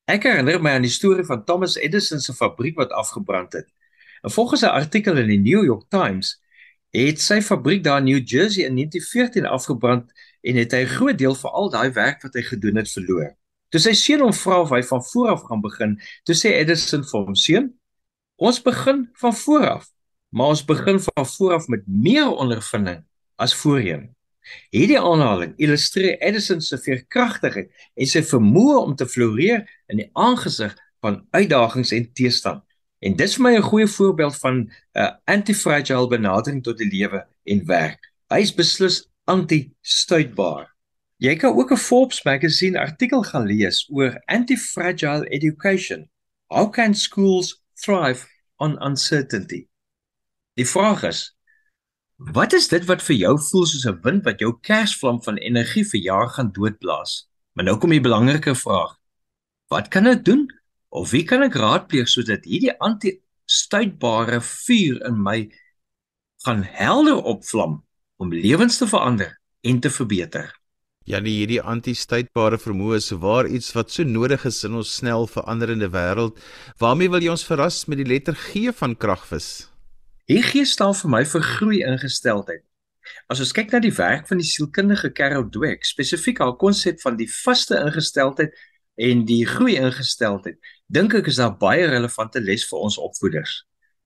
Ek 0.08 0.24
herinner 0.24 0.62
my 0.64 0.72
aan 0.78 0.86
die 0.86 0.92
storie 0.92 1.26
van 1.28 1.44
Thomas 1.44 1.76
Edison 1.76 2.22
se 2.24 2.32
fabriek 2.32 2.78
wat 2.80 2.94
afgebrand 2.96 3.52
het. 3.58 3.68
En 4.24 4.32
volgens 4.32 4.62
'n 4.62 4.72
artikel 4.72 5.18
in 5.20 5.28
die 5.28 5.42
New 5.44 5.64
York 5.64 5.84
Times 5.90 6.40
het 6.90 7.20
sy 7.20 7.40
fabriek 7.40 7.84
daar 7.84 7.98
in 7.98 8.04
New 8.04 8.22
Jersey 8.24 8.64
in 8.64 8.74
1914 8.74 9.46
afgebrand 9.46 10.12
en 10.40 10.56
het 10.56 10.72
hy 10.72 10.82
'n 10.84 10.94
groot 10.96 11.18
deel 11.18 11.34
van 11.34 11.52
al 11.52 11.70
daai 11.70 11.92
werk 11.92 12.22
wat 12.22 12.34
hy 12.34 12.42
gedoen 12.42 12.76
het 12.76 12.90
verloor. 12.90 13.36
Toe 13.68 13.80
sy 13.80 13.92
seun 13.92 14.20
hom 14.20 14.32
vra 14.32 14.60
of 14.60 14.70
hy 14.70 14.82
van 14.82 15.04
voor 15.04 15.28
af 15.28 15.42
gaan 15.42 15.60
begin, 15.60 16.00
toe 16.24 16.34
sê 16.34 16.48
Edison 16.48 17.04
vir 17.04 17.20
hom: 17.20 17.34
"Seun, 17.34 17.72
ons 18.36 18.62
begin 18.62 19.08
van 19.12 19.34
voor 19.34 19.68
af, 19.68 19.92
maar 20.32 20.54
ons 20.54 20.64
begin 20.64 20.98
van 21.00 21.26
voor 21.26 21.54
af 21.60 21.68
met 21.68 21.86
meer 21.86 22.28
ondervinding 22.28 23.04
as 23.36 23.54
voorheen." 23.54 24.10
Hierdie 24.74 24.98
aanhaling 25.00 25.54
illustreer 25.56 26.18
Edison 26.18 26.60
se 26.60 26.78
veerkragtigheid 26.82 27.70
en 27.94 28.08
sy 28.10 28.22
vermoë 28.26 28.78
om 28.82 28.96
te 28.98 29.06
floreer 29.06 29.62
in 29.92 30.02
die 30.02 30.08
aangesig 30.18 30.74
van 31.02 31.22
uitdagings 31.30 31.92
en 31.94 32.08
teestand. 32.12 32.62
En 33.02 33.16
dis 33.18 33.34
vir 33.36 33.42
my 33.42 33.54
'n 33.56 33.68
goeie 33.70 33.86
voorbeeld 33.86 34.36
van 34.36 34.54
'n 34.58 34.70
uh, 34.92 35.10
anti-fragile 35.24 36.08
benadering 36.08 36.62
tot 36.62 36.78
die 36.78 36.90
lewe 36.90 37.26
en 37.44 37.66
werk. 37.66 38.12
Hy 38.30 38.40
is 38.40 38.54
beslis 38.54 39.10
anti-stuitbaar. 39.24 40.70
Jy 41.18 41.36
kan 41.36 41.54
ook 41.54 41.72
'n 41.72 41.76
Forbes 41.76 42.22
magazine 42.22 42.78
artikel 42.78 43.22
gaan 43.22 43.46
lees 43.46 43.88
oor 43.90 44.22
anti-fragile 44.26 45.28
education. 45.28 46.10
How 46.46 46.70
can 46.70 46.94
schools 46.94 47.62
thrive 47.74 48.26
on 48.56 48.82
uncertainty? 48.82 49.71
Die 50.60 50.66
vraag 50.68 51.02
is: 51.08 51.20
Wat 52.16 52.52
is 52.52 52.68
dit 52.68 52.84
wat 52.86 53.02
vir 53.02 53.16
jou 53.16 53.36
voel 53.50 53.66
soos 53.66 53.86
'n 53.86 54.00
wind 54.02 54.24
wat 54.24 54.40
jou 54.40 54.52
kersvlam 54.60 55.22
van 55.22 55.36
energie 55.36 55.84
vir 55.84 56.00
jaar 56.00 56.28
gaan 56.28 56.52
doodblaas? 56.52 57.28
Maar 57.52 57.64
nou 57.64 57.78
kom 57.78 57.90
die 57.90 58.00
belangrike 58.00 58.54
vraag. 58.54 58.96
Wat 59.68 59.88
kan 59.88 60.06
ek 60.06 60.24
doen 60.24 60.48
of 60.88 61.10
wie 61.10 61.24
kan 61.24 61.42
ek 61.42 61.54
raadpleeg 61.54 62.08
sodat 62.08 62.44
hierdie 62.44 62.74
anti-stuitbare 62.78 64.40
vuur 64.40 65.00
in 65.08 65.22
my 65.22 65.50
gaan 66.44 66.62
helder 66.62 67.22
opvlam 67.22 67.80
om 68.16 68.34
lewens 68.34 68.78
te 68.78 68.86
verander 68.86 69.38
en 69.62 69.80
te 69.80 69.90
verbeter. 69.90 70.50
Ja, 71.04 71.18
nee, 71.18 71.40
hierdie 71.40 71.62
anti-stuitbare 71.62 72.60
vermoë 72.62 73.00
is 73.00 73.10
waar 73.24 73.48
iets 73.50 73.72
wat 73.74 73.90
so 73.90 74.06
nodig 74.06 74.44
is 74.46 74.62
in 74.66 74.76
ons 74.78 74.92
snel 75.00 75.26
veranderende 75.26 75.90
wêreld. 75.90 76.38
Waarmee 76.78 77.10
wil 77.10 77.24
jy 77.24 77.32
ons 77.34 77.46
verras 77.46 77.84
met 77.90 77.98
die 77.98 78.06
letter 78.06 78.38
G 78.38 78.70
van 78.78 78.94
kragvis? 78.94 79.71
Hier 80.32 80.46
G 80.48 80.62
staan 80.64 80.94
vir 80.96 81.10
my 81.12 81.18
vir 81.28 81.42
groei 81.44 81.78
ingesteldheid. 81.84 82.62
As 83.28 83.40
ons 83.44 83.50
kyk 83.52 83.74
na 83.74 83.80
die 83.84 83.92
werk 83.92 84.30
van 84.30 84.38
die 84.40 84.46
sielkundige 84.48 85.10
Carol 85.12 85.44
Dweck, 85.52 85.82
spesifiek 85.84 86.38
haar 86.40 86.54
konsep 86.56 87.02
van 87.02 87.18
die 87.18 87.26
vaste 87.28 87.76
ingesteldheid 87.76 88.54
en 88.96 89.26
die 89.28 89.42
groei 89.44 89.74
ingesteldheid, 89.76 90.56
dink 90.88 91.12
ek 91.18 91.28
is 91.28 91.40
daar 91.42 91.52
baie 91.60 91.84
relevante 91.90 92.40
les 92.40 92.64
vir 92.70 92.86
ons 92.88 92.96
opvoeders. 92.96 93.58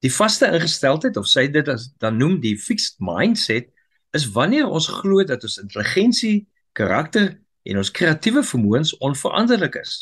Die 0.03 0.11
vaste 0.11 0.51
ingesteldheid 0.51 1.21
of 1.21 1.31
sy 1.31 1.47
dit 1.47 1.71
as 1.71 1.93
dan 2.03 2.19
noem 2.19 2.41
die 2.43 2.57
fixed 2.59 2.99
mindset 2.99 3.71
is 4.19 4.27
wanneer 4.35 4.67
ons 4.67 4.91
glo 4.99 5.23
dat 5.23 5.47
ons 5.47 5.61
intelligensie, 5.63 6.49
karakter 6.75 7.37
en 7.71 7.79
ons 7.85 7.95
kreatiewe 8.01 8.43
vermoëns 8.51 8.97
onveranderlik 8.99 9.79
is. 9.79 9.95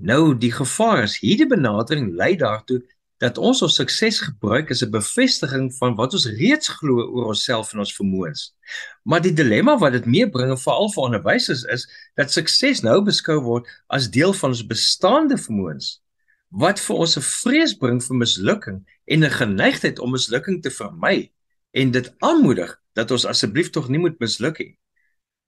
Nou 0.00 0.32
die 0.32 0.54
gevaar 0.56 1.04
is 1.04 1.20
hierdie 1.20 1.50
benadering 1.52 2.08
lei 2.16 2.38
daartoe 2.40 2.80
dat 3.22 3.38
ons 3.38 3.62
ons 3.62 3.74
sukses 3.78 4.18
gebruik 4.26 4.70
as 4.74 4.82
'n 4.82 4.90
bevestiging 4.90 5.70
van 5.78 5.94
wat 5.94 6.12
ons 6.12 6.26
reeds 6.26 6.68
glo 6.68 7.06
oor 7.14 7.26
onsself 7.34 7.72
en 7.72 7.78
ons 7.78 7.94
vermoëns. 7.94 8.42
Maar 9.02 9.22
die 9.22 9.32
dilemma 9.32 9.78
wat 9.78 9.92
dit 9.92 10.06
meebring 10.06 10.58
veral 10.58 10.90
vir 10.90 11.02
onderwysers 11.02 11.62
is 11.62 11.86
dat 12.14 12.32
sukses 12.32 12.82
nou 12.82 12.98
beskou 13.02 13.38
word 13.40 13.66
as 13.86 14.10
deel 14.10 14.32
van 14.32 14.50
ons 14.50 14.66
bestaande 14.66 15.38
vermoëns 15.38 16.00
wat 16.50 16.80
vir 16.80 16.96
ons 16.96 17.16
'n 17.16 17.22
vrees 17.22 17.74
bring 17.74 18.02
vir 18.02 18.16
mislukking 18.16 18.84
en 19.06 19.24
'n 19.24 19.30
geneigtheid 19.30 19.98
om 19.98 20.10
mislukking 20.10 20.62
te 20.62 20.70
vermy 20.70 21.30
en 21.70 21.90
dit 21.90 22.14
aanmoedig 22.18 22.80
dat 22.94 23.10
ons 23.10 23.24
asseblief 23.24 23.70
tog 23.70 23.88
nie 23.88 23.98
moet 23.98 24.18
misluk 24.18 24.58
nie. 24.58 24.78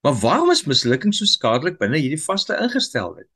Maar 0.01 0.13
waarom 0.13 0.51
is 0.51 0.65
mislukking 0.65 1.13
so 1.13 1.25
skadelik 1.25 1.77
binne 1.77 1.97
hierdie 1.97 2.23
vaste 2.23 2.55
ingesteldheid? 2.55 3.27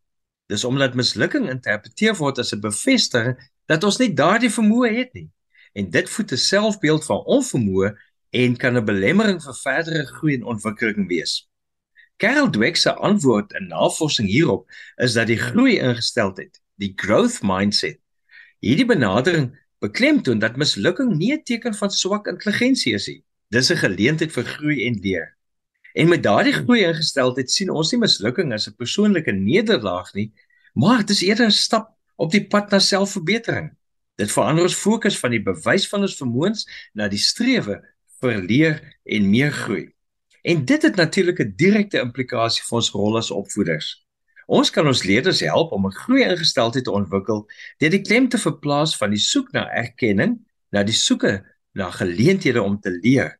Dis 0.48 0.64
omdat 0.64 0.96
mislukking 0.96 1.50
interpreteer 1.50 2.16
word 2.16 2.40
as 2.40 2.54
'n 2.54 2.62
bevestiging 2.62 3.38
dat 3.70 3.86
ons 3.86 4.00
nie 4.02 4.14
daardie 4.18 4.50
vermoë 4.50 4.90
het 4.96 5.14
nie. 5.14 5.28
En 5.78 5.90
dit 5.94 6.10
voed 6.10 6.32
'n 6.32 6.38
selfbeeld 6.38 7.06
van 7.06 7.22
onvermoë 7.38 7.90
en 8.30 8.58
kan 8.58 8.78
'n 8.78 8.86
belemmering 8.86 9.44
vir 9.44 9.56
verdere 9.56 10.06
groei 10.06 10.34
en 10.36 10.44
ontwikkeling 10.44 11.08
wees. 11.08 11.50
Carol 12.18 12.50
Dweck 12.50 12.76
se 12.76 12.94
antwoord 12.94 13.54
in 13.54 13.68
navorsing 13.68 14.28
hierop 14.28 14.70
is 14.96 15.14
dat 15.14 15.28
die 15.28 15.38
groei 15.38 15.80
ingesteldheid 15.80 16.62
die 16.76 16.94
growth 16.96 17.42
mindset. 17.42 18.00
Hierdie 18.60 18.86
benadering 18.86 19.52
beklemtoon 19.80 20.40
dat 20.40 20.58
mislukking 20.58 21.16
nie 21.18 21.34
'n 21.34 21.44
teken 21.44 21.74
van 21.74 21.92
swak 21.92 22.28
intelligensie 22.28 22.94
is 22.94 23.08
nie. 23.08 23.24
Dis 23.50 23.72
'n 23.72 23.78
geleentheid 23.78 24.32
vir 24.32 24.44
groei 24.44 24.86
en 24.88 25.00
leer. 25.00 25.38
En 25.94 26.10
met 26.10 26.24
daardie 26.24 26.54
groei 26.54 26.84
ingesteldheid 26.84 27.52
sien 27.52 27.70
ons 27.70 27.92
nie 27.92 28.00
mislukking 28.00 28.54
as 28.54 28.68
'n 28.68 28.76
persoonlike 28.76 29.32
nederlaag 29.32 30.14
nie, 30.14 30.32
maar 30.74 30.98
dit 30.98 31.10
is 31.10 31.22
eerder 31.22 31.46
'n 31.46 31.52
stap 31.52 31.99
op 32.20 32.32
die 32.32 32.44
pad 32.48 32.74
na 32.74 32.80
selfverbetering. 32.84 33.72
Dit 34.20 34.34
verander 34.36 34.68
ons 34.68 34.76
fokus 34.76 35.16
van 35.20 35.32
die 35.32 35.44
bewys 35.44 35.88
van 35.88 36.04
ons 36.04 36.18
vermoëns 36.20 36.66
na 36.94 37.08
die 37.08 37.22
strewe 37.22 37.80
vir 38.20 38.42
leer 38.44 38.82
en 39.08 39.30
meer 39.32 39.56
groei. 39.56 39.88
En 40.44 40.66
dit 40.66 40.82
het 40.82 40.96
natuurlik 40.96 41.40
'n 41.40 41.54
direkte 41.56 42.00
implikasie 42.00 42.64
vir 42.64 42.76
ons 42.76 42.92
rol 42.92 43.18
as 43.18 43.32
opvoeders. 43.32 44.06
Ons 44.48 44.72
kan 44.74 44.88
ons 44.88 45.04
leerders 45.04 45.40
help 45.40 45.72
om 45.72 45.86
'n 45.86 46.00
groei 46.04 46.24
ingesteldheid 46.24 46.84
te 46.84 46.92
ontwikkel 46.92 47.48
deur 47.78 47.90
die 47.90 48.02
klem 48.02 48.30
te 48.30 48.38
verplaas 48.38 48.98
van 48.98 49.10
die 49.10 49.20
soek 49.22 49.52
na 49.52 49.70
erkenning 49.70 50.40
na 50.72 50.84
die 50.84 50.94
soeke 50.94 51.46
na 51.74 51.92
geleenthede 51.92 52.62
om 52.62 52.80
te 52.80 52.92
leer. 52.92 53.40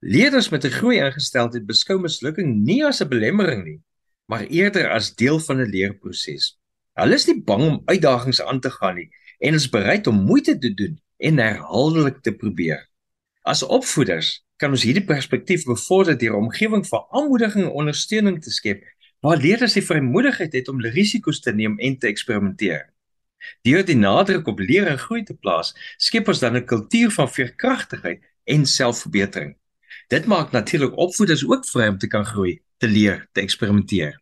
Leerders 0.00 0.48
met 0.48 0.64
'n 0.64 0.70
groei 0.70 0.98
ingesteldheid 0.98 1.66
beskou 1.66 1.98
mislukking 2.00 2.64
nie 2.64 2.84
as 2.84 3.00
'n 3.00 3.08
belemmering 3.08 3.64
nie, 3.64 3.80
maar 4.26 4.46
eerder 4.46 4.90
as 4.90 5.14
deel 5.14 5.38
van 5.38 5.60
'n 5.60 5.70
leerproses. 5.70 6.57
Hulle 6.98 7.14
is 7.14 7.28
nie 7.28 7.38
bang 7.46 7.62
om 7.62 7.82
uitdagings 7.86 8.40
aan 8.42 8.60
te 8.60 8.70
gaan 8.74 8.96
nie 8.98 9.08
en 9.38 9.54
is 9.54 9.68
bereid 9.70 10.06
om 10.10 10.16
moeite 10.26 10.56
te 10.58 10.72
doen 10.74 10.96
en 11.22 11.38
herhaaldelik 11.38 12.18
te 12.26 12.32
probeer. 12.34 12.80
As 13.46 13.62
opvoeders 13.62 14.32
kan 14.58 14.74
ons 14.74 14.82
hierdie 14.82 15.06
perspektief 15.06 15.62
bevorder 15.68 16.18
deur 16.18 16.34
'n 16.34 16.48
omgewing 16.48 16.84
van 16.86 17.06
aanmoediging 17.10 17.64
en 17.64 17.78
ondersteuning 17.82 18.42
te 18.42 18.50
skep 18.50 18.82
waar 19.20 19.38
leerders 19.38 19.78
die 19.78 19.86
vrymoedigheid 19.86 20.52
het 20.52 20.68
om 20.68 20.80
risiko's 20.82 21.40
te 21.40 21.52
neem 21.52 21.78
en 21.78 21.98
te 21.98 22.06
eksperimenteer. 22.06 22.90
Deur 23.62 23.84
die 23.84 23.96
nadruk 23.96 24.46
op 24.46 24.58
leer 24.58 24.86
en 24.86 24.98
groei 24.98 25.22
te 25.22 25.34
plaas, 25.34 25.74
skep 25.96 26.28
ons 26.28 26.38
dan 26.38 26.56
'n 26.56 26.64
kultuur 26.66 27.10
van 27.10 27.28
veerkragtigheid 27.30 28.20
en 28.44 28.66
selfverbetering. 28.66 29.56
Dit 30.08 30.26
maak 30.26 30.50
natuurlik 30.50 30.96
opvoeders 30.96 31.46
ook 31.46 31.66
vry 31.66 31.88
om 31.88 31.98
te 31.98 32.06
kan 32.06 32.24
groei, 32.24 32.60
te 32.78 32.88
leer, 32.88 33.28
te 33.32 33.40
eksperimenteer. 33.40 34.18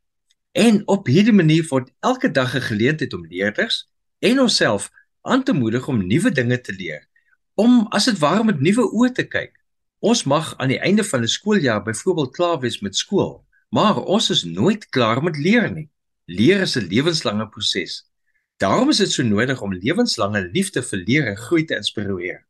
En 0.57 0.83
op 0.89 1.07
hierdie 1.07 1.37
manier 1.37 1.67
word 1.69 1.93
elke 2.01 2.31
dag 2.31 2.55
'n 2.57 2.69
geleentheid 2.71 3.15
om 3.15 3.27
leerders 3.27 3.89
en 4.19 4.41
onsself 4.41 4.91
aan 5.23 5.43
te 5.45 5.53
moedig 5.53 5.89
om 5.89 6.07
nuwe 6.07 6.31
dinge 6.31 6.61
te 6.61 6.73
leer, 6.73 7.09
om 7.55 7.87
as 7.91 8.05
dit 8.05 8.19
ware 8.19 8.45
met 8.45 8.61
nuwe 8.61 8.85
oë 8.93 9.13
te 9.13 9.27
kyk. 9.29 9.53
Ons 9.99 10.25
mag 10.25 10.57
aan 10.57 10.69
die 10.69 10.81
einde 10.81 11.05
van 11.05 11.21
'n 11.23 11.29
skooljaar 11.29 11.83
byvoorbeeld 11.83 12.33
klaar 12.37 12.61
wees 12.61 12.81
met 12.81 12.97
skool 12.97 13.47
Maar 13.69 13.99
ons 14.05 14.31
is 14.31 14.45
nooit 14.45 14.89
klaar 14.89 15.23
met 15.23 15.37
leer 15.37 15.73
nie. 15.73 15.89
Leer 16.25 16.61
is 16.61 16.77
'n 16.77 16.87
lewenslange 16.87 17.49
proses. 17.49 18.11
Daarom 18.57 18.89
is 18.89 18.97
dit 18.97 19.13
so 19.13 19.23
nodig 19.23 19.61
om 19.63 19.75
lewenslange 19.75 20.49
liefde 20.53 20.83
vir 20.83 20.99
leer 20.99 21.27
en 21.27 21.37
groei 21.37 21.65
te 21.65 21.77
inspireer. 21.77 22.47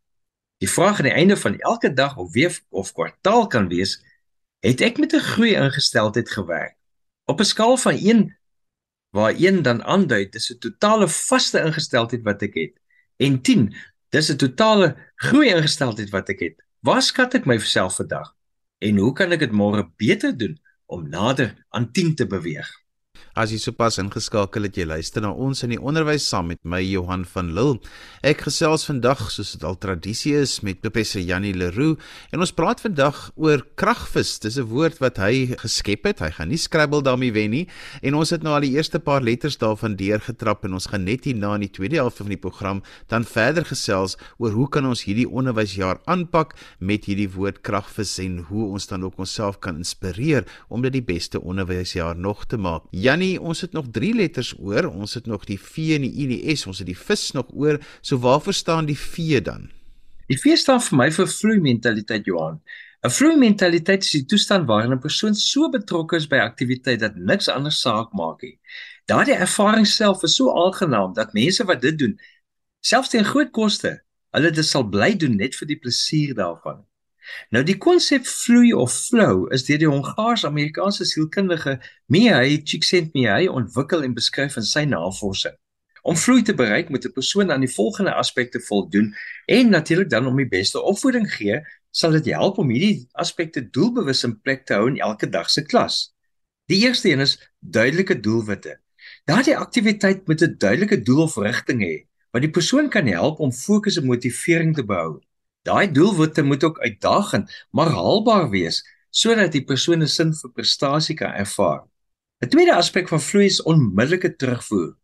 Die 0.58 0.70
vraag 0.70 0.98
aan 0.98 1.08
die 1.10 1.12
einde 1.12 1.36
van 1.36 1.58
elke 1.58 1.92
dag 1.92 2.16
of 2.16 2.32
week 2.32 2.64
of 2.68 2.92
kwartaal 2.92 3.46
kan 3.46 3.68
wees: 3.68 4.04
Het 4.60 4.80
ek 4.80 4.98
met 4.98 5.12
'n 5.12 5.20
groei 5.20 5.54
ingesteldheid 5.54 6.30
gewerk? 6.30 6.75
Op 7.26 7.40
'n 7.40 7.44
skaal 7.44 7.76
van 7.76 7.96
1 7.98 8.38
waar 9.10 9.34
1 9.34 9.62
dan 9.62 9.82
aandui 9.82 10.28
dis 10.28 10.50
'n 10.50 10.58
totale 10.58 11.08
vaste 11.08 11.60
ingesteldheid 11.60 12.22
wat 12.22 12.42
ek 12.42 12.54
het 12.54 12.74
en 13.16 13.42
10 13.42 13.74
dis 14.08 14.30
'n 14.30 14.36
totale 14.36 14.96
groei 15.16 15.48
ingesteldheid 15.48 16.10
wat 16.10 16.28
ek 16.28 16.40
het. 16.40 16.56
Waar 16.80 17.02
skat 17.02 17.34
ek 17.34 17.44
myself 17.46 17.96
vandag? 17.96 18.34
En 18.78 18.96
hoe 18.96 19.12
kan 19.12 19.32
ek 19.32 19.38
dit 19.38 19.52
môre 19.52 19.90
beter 19.96 20.36
doen? 20.36 20.60
om 20.86 21.08
nader 21.08 21.66
aan 21.68 21.92
10 21.92 22.14
te 22.14 22.26
beweeg. 22.26 22.84
As 23.36 23.50
jy 23.52 23.58
sopas 23.60 23.98
ingeskakel 24.00 24.64
het, 24.64 24.78
jy 24.80 24.86
luister 24.88 25.20
na 25.20 25.28
ons 25.28 25.60
in 25.60 25.74
die 25.74 25.76
onderwys 25.76 26.24
saam 26.24 26.46
met 26.48 26.62
my 26.64 26.78
Johan 26.80 27.26
van 27.28 27.50
Lille. 27.52 27.82
Ek 28.24 28.46
gesels 28.46 28.86
vandag 28.88 29.26
soos 29.28 29.50
dit 29.52 29.66
al 29.68 29.76
tradisie 29.76 30.32
is 30.38 30.54
met 30.64 30.78
professor 30.80 31.20
Janie 31.20 31.52
Leroux 31.52 32.00
en 32.32 32.40
ons 32.40 32.52
praat 32.56 32.80
vandag 32.80 33.18
oor 33.36 33.60
kragvis. 33.76 34.38
Dis 34.40 34.56
'n 34.56 34.64
woord 34.70 35.02
wat 35.04 35.20
hy 35.20 35.52
geskep 35.52 36.08
het. 36.08 36.20
Hy 36.24 36.30
gaan 36.30 36.48
nie 36.48 36.56
Scrabble 36.56 37.02
daarmee 37.02 37.30
wen 37.30 37.50
nie 37.50 37.68
en 38.00 38.14
ons 38.14 38.30
het 38.30 38.42
nou 38.42 38.54
al 38.54 38.64
die 38.64 38.72
eerste 38.72 38.98
paar 38.98 39.20
letters 39.20 39.58
daarvan 39.58 39.96
deurgetrap 39.96 40.64
en 40.64 40.72
ons 40.72 40.86
gaan 40.86 41.04
net 41.04 41.24
hierna 41.24 41.56
in 41.56 41.68
die 41.68 41.76
tweede 41.76 41.96
helfte 41.96 42.24
van 42.24 42.32
die 42.32 42.40
program 42.40 42.82
dan 43.08 43.24
verder 43.24 43.66
gesels 43.66 44.16
oor 44.38 44.52
hoe 44.52 44.68
kan 44.68 44.86
ons 44.86 45.04
hierdie 45.04 45.28
onderwysjaar 45.28 46.00
aanpak 46.06 46.56
met 46.80 47.04
hierdie 47.04 47.28
woord 47.28 47.60
kragvis 47.60 48.18
en 48.18 48.46
hoe 48.48 48.72
ons 48.72 48.86
dan 48.86 49.04
ook 49.04 49.18
onsself 49.18 49.60
kan 49.60 49.76
inspireer 49.76 50.46
om 50.70 50.80
dit 50.80 50.92
die 50.92 51.04
beste 51.04 51.38
onderwysjaar 51.38 52.16
nog 52.16 52.46
te 52.46 52.56
maak. 52.56 52.82
Janie 52.92 53.25
nie, 53.26 53.36
ons 53.40 53.60
het 53.64 53.74
nog 53.76 53.90
3 53.92 54.14
letters 54.14 54.54
oor. 54.58 54.88
Ons 54.88 55.18
het 55.18 55.26
nog 55.26 55.44
die 55.50 55.58
V 55.60 55.96
en 55.98 56.06
die 56.06 56.12
I 56.14 56.26
en 56.28 56.34
die 56.36 56.56
S. 56.56 56.66
Ons 56.70 56.82
het 56.82 56.88
die 56.88 56.98
vis 56.98 57.32
nog 57.36 57.50
oor. 57.52 57.80
So 58.00 58.18
waarvoor 58.22 58.54
staan 58.54 58.88
die 58.88 58.98
V 58.98 59.42
dan? 59.42 59.70
Die 60.30 60.38
V 60.38 60.56
staan 60.58 60.82
vir 60.82 60.98
my 60.98 61.10
vir 61.14 61.28
vloei 61.30 61.58
mentaliteit 61.62 62.26
Johan. 62.26 62.60
'n 63.06 63.12
Vloei 63.14 63.36
mentaliteit 63.38 64.02
is 64.02 64.14
die 64.16 64.24
toestand 64.30 64.66
waarin 64.66 64.92
'n 64.94 65.02
persoon 65.02 65.34
so 65.34 65.68
betrokke 65.70 66.16
is 66.16 66.26
by 66.26 66.40
aktiwiteit 66.42 67.00
dat 67.00 67.16
niks 67.16 67.48
anders 67.48 67.80
saak 67.80 68.12
maak 68.12 68.42
nie. 68.42 68.58
Daardie 69.06 69.36
ervaring 69.46 69.86
self 69.86 70.22
is 70.22 70.34
so 70.36 70.50
aangenaam 70.64 71.12
dat 71.14 71.32
mense 71.32 71.64
wat 71.64 71.80
dit 71.82 71.98
doen, 71.98 72.18
selfs 72.80 73.12
teen 73.12 73.24
groot 73.24 73.52
koste, 73.52 73.92
hulle 74.34 74.50
dit 74.50 74.66
sal 74.66 74.88
bly 74.88 75.14
doen 75.14 75.36
net 75.36 75.54
vir 75.54 75.68
die 75.68 75.78
plesier 75.78 76.34
daarvan. 76.34 76.82
Nou 77.50 77.62
die 77.66 77.76
konsep 77.78 78.26
vloei 78.26 78.72
of 78.72 78.92
flow 78.92 79.46
is 79.52 79.64
deur 79.66 79.78
die 79.78 79.90
Hongaars-Amerikaanse 79.90 81.04
sielkundige 81.04 81.78
Mihai 82.06 82.62
Csikszentmihalyi 82.62 83.48
ontwikkel 83.48 84.02
en 84.06 84.14
beskryf 84.14 84.56
in 84.56 84.66
sy 84.66 84.84
navorsing. 84.84 85.56
Om 86.06 86.16
vloei 86.16 86.42
te 86.46 86.54
bereik 86.54 86.88
moet 86.88 87.06
'n 87.06 87.12
persoon 87.12 87.50
aan 87.50 87.64
die 87.66 87.74
volgende 87.74 88.14
aspekte 88.14 88.60
voldoen 88.60 89.14
en 89.46 89.70
natuurlik 89.70 90.10
dan 90.10 90.26
om 90.26 90.36
die 90.36 90.48
beste 90.48 90.82
opvoeding 90.82 91.26
gee, 91.34 91.60
sal 91.90 92.10
dit 92.10 92.26
help 92.26 92.58
om 92.58 92.70
hierdie 92.70 93.08
aspekte 93.12 93.70
doelbewus 93.70 94.24
in 94.24 94.40
plek 94.40 94.66
te 94.66 94.74
hou 94.74 94.88
in 94.88 94.98
elke 94.98 95.28
dag 95.28 95.50
se 95.50 95.62
klas. 95.62 96.14
Die 96.66 96.84
eerste 96.86 97.10
een 97.10 97.20
is 97.20 97.38
duidelike 97.60 98.20
doelwitte. 98.20 98.80
Daardie 99.24 99.56
aktiwiteit 99.56 100.26
moet 100.26 100.42
'n 100.42 100.56
duidelike 100.58 101.02
doel 101.02 101.22
of 101.22 101.36
rigting 101.36 101.82
hê 101.82 102.06
wat 102.30 102.42
die 102.42 102.50
persoon 102.50 102.88
kan 102.88 103.06
help 103.06 103.38
om 103.40 103.52
fokus 103.52 103.96
en 103.96 104.04
motivering 104.04 104.74
te 104.74 104.84
behou. 104.84 105.20
Daai 105.66 105.90
doelwitte 105.90 106.42
moet 106.42 106.64
ook 106.64 106.78
uitdagend, 106.78 107.50
maar 107.70 107.90
haalbaar 107.90 108.50
wees 108.50 108.84
sodat 109.10 109.52
die 109.52 109.64
persoon 109.64 110.02
'n 110.02 110.08
sin 110.08 110.32
vir 110.34 110.50
prestasie 110.52 111.16
kan 111.16 111.32
ervaar. 111.32 111.82
'n 112.44 112.48
Tweede 112.48 112.74
aspek 112.74 113.08
van 113.08 113.20
vloei 113.20 113.46
is 113.46 113.62
onmiddellike 113.62 114.36
terugvoer. 114.36 114.96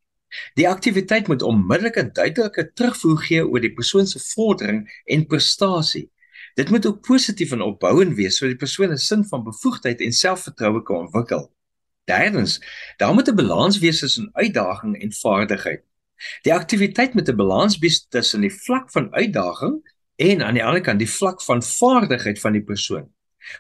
Die 0.55 0.69
aktiwiteit 0.69 1.29
moet 1.29 1.43
onmiddellike 1.43 2.13
duidelike 2.13 2.73
terugvoer 2.73 3.19
gee 3.19 3.47
oor 3.47 3.61
die 3.61 3.73
persoon 3.75 4.07
se 4.07 4.21
vordering 4.35 4.85
en 5.05 5.27
prestasie. 5.27 6.11
Dit 6.55 6.71
moet 6.71 6.87
ook 6.87 7.01
positief 7.01 7.53
en 7.53 7.61
opbouend 7.61 8.15
wees 8.15 8.37
sodat 8.37 8.59
die 8.59 8.65
persoon 8.67 8.93
'n 8.93 8.99
sin 8.99 9.25
van 9.25 9.45
bevoegdheid 9.45 10.01
en 10.01 10.13
selfvertroue 10.13 10.83
kan 10.83 10.97
ontwikkel. 10.97 11.53
Derdens, 12.05 12.61
daar 12.97 13.15
moet 13.15 13.29
'n 13.29 13.35
balans 13.35 13.79
wees 13.79 13.99
tussen 13.99 14.31
uitdaging 14.33 15.03
en 15.03 15.13
vaardigheid. 15.13 15.83
Die 16.43 16.55
aktiwiteit 16.55 17.15
moet 17.15 17.29
'n 17.29 17.37
balans 17.37 17.79
bied 17.79 18.07
tussen 18.11 18.41
die 18.41 18.55
vlak 18.65 18.91
van 18.91 19.13
uitdaging 19.15 19.83
en 20.23 20.43
aan 20.43 20.59
die 20.59 20.65
ander 20.65 20.83
kant 20.85 21.03
die 21.03 21.11
vlak 21.11 21.43
van 21.43 21.63
vaardigheid 21.67 22.41
van 22.41 22.57
die 22.57 22.65
persoon. 22.65 23.09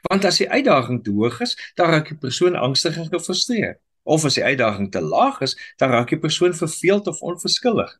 Want 0.08 0.24
as 0.28 0.38
die 0.38 0.50
uitdaging 0.50 1.02
te 1.04 1.10
hoog 1.10 1.40
is, 1.42 1.56
dan 1.78 1.90
raak 1.90 2.12
die 2.12 2.18
persoon 2.18 2.56
angstig 2.56 2.96
en 2.96 3.10
gefrustreerd. 3.10 3.80
Of 4.02 4.24
as 4.26 4.38
die 4.38 4.44
uitdaging 4.44 4.90
te 4.94 5.02
laag 5.02 5.40
is, 5.46 5.56
dan 5.78 5.90
raak 5.94 6.10
die 6.10 6.18
persoon 6.22 6.54
verveeld 6.54 7.06
of 7.10 7.20
onverskillig. 7.20 7.90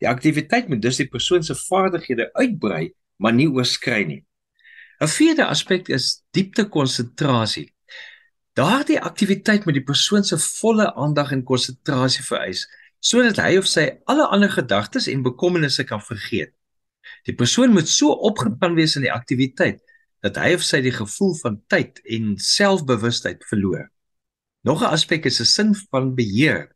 Die 0.00 0.08
aktiwiteit 0.08 0.68
moet 0.68 0.82
dus 0.84 1.00
die 1.00 1.08
persoon 1.08 1.44
se 1.44 1.56
vaardighede 1.56 2.28
uitbrei, 2.32 2.90
maar 3.16 3.32
nie 3.32 3.48
oorskry 3.48 4.02
nie. 4.04 4.24
'n 5.00 5.08
Vierde 5.08 5.46
aspek 5.46 5.88
is 5.88 6.22
diepte 6.32 6.64
konsentrasie. 6.68 7.72
Daardie 8.56 9.00
aktiwiteit 9.00 9.64
moet 9.64 9.76
die 9.76 9.84
persoon 9.84 10.24
se 10.24 10.38
volle 10.38 10.94
aandag 10.94 11.32
en 11.32 11.44
konsentrasie 11.44 12.24
vereis 12.24 12.64
sodat 13.06 13.36
hy 13.38 13.58
of 13.60 13.66
sy 13.70 13.84
alle 14.10 14.24
ander 14.34 14.50
gedagtes 14.50 15.06
en 15.12 15.22
bekommernisse 15.22 15.84
kan 15.84 16.00
vergeet. 16.02 16.50
Die 17.26 17.34
persoon 17.34 17.74
moet 17.74 17.88
so 17.90 18.14
opgespan 18.28 18.76
wees 18.78 18.94
in 18.96 19.02
die 19.06 19.12
aktiwiteit 19.12 19.82
dat 20.24 20.38
hy 20.40 20.54
of 20.56 20.64
sy 20.64 20.80
die 20.82 20.94
gevoel 20.94 21.34
van 21.42 21.58
tyd 21.70 21.98
en 22.16 22.34
selfbewustheid 22.42 23.44
verloor. 23.50 23.90
Nog 24.66 24.82
'n 24.82 24.94
aspek 24.94 25.26
is 25.26 25.40
'n 25.40 25.44
sin 25.44 25.74
van 25.90 26.14
beheer. 26.14 26.70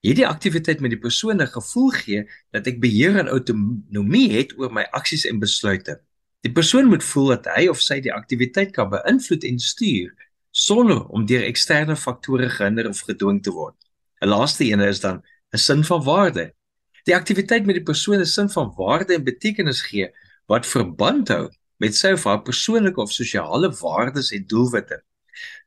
Hierdie 0.00 0.26
aktiwiteit 0.26 0.80
moet 0.80 0.90
die 0.90 1.04
persoon 1.08 1.40
'n 1.40 1.46
gevoel 1.46 1.90
gee 1.90 2.28
dat 2.52 2.66
ek 2.66 2.80
beheer 2.80 3.16
en 3.16 3.28
autonomie 3.28 4.30
het 4.32 4.52
oor 4.58 4.72
my 4.72 4.84
aksies 4.92 5.24
en 5.24 5.38
besluite. 5.38 6.00
Die 6.40 6.52
persoon 6.52 6.86
moet 6.86 7.04
voel 7.04 7.26
dat 7.26 7.46
hy 7.56 7.68
of 7.68 7.80
sy 7.80 8.00
die 8.00 8.12
aktiwiteit 8.12 8.72
kan 8.72 8.90
beïnvloed 8.90 9.44
en 9.44 9.58
stuur 9.58 10.12
sonder 10.50 11.04
om 11.06 11.26
deur 11.26 11.44
eksterne 11.44 11.96
faktore 11.96 12.48
gehinder 12.50 12.88
of 12.88 13.00
gedwing 13.00 13.42
te 13.42 13.50
word. 13.50 13.76
'n 14.20 14.28
Laaste 14.28 14.64
een 14.64 14.80
is 14.80 15.00
dan 15.00 15.22
'n 15.52 15.58
sin 15.58 15.84
van 15.84 16.02
waarde. 16.02 16.54
Die 17.06 17.14
aktiwiteit 17.14 17.66
met 17.66 17.76
die 17.78 17.86
persoon 17.86 18.20
'n 18.20 18.26
sin 18.26 18.48
van 18.50 18.72
waarde 18.76 19.14
en 19.14 19.24
betekenis 19.24 19.82
gee 19.88 20.10
wat 20.50 20.66
verband 20.66 21.28
hou 21.28 21.50
met 21.78 21.94
sy 21.94 22.10
of 22.12 22.24
haar 22.24 22.42
persoonlike 22.42 23.00
of 23.00 23.12
sosiale 23.12 23.70
waardes 23.80 24.32
en 24.32 24.46
doelwitte. 24.46 25.02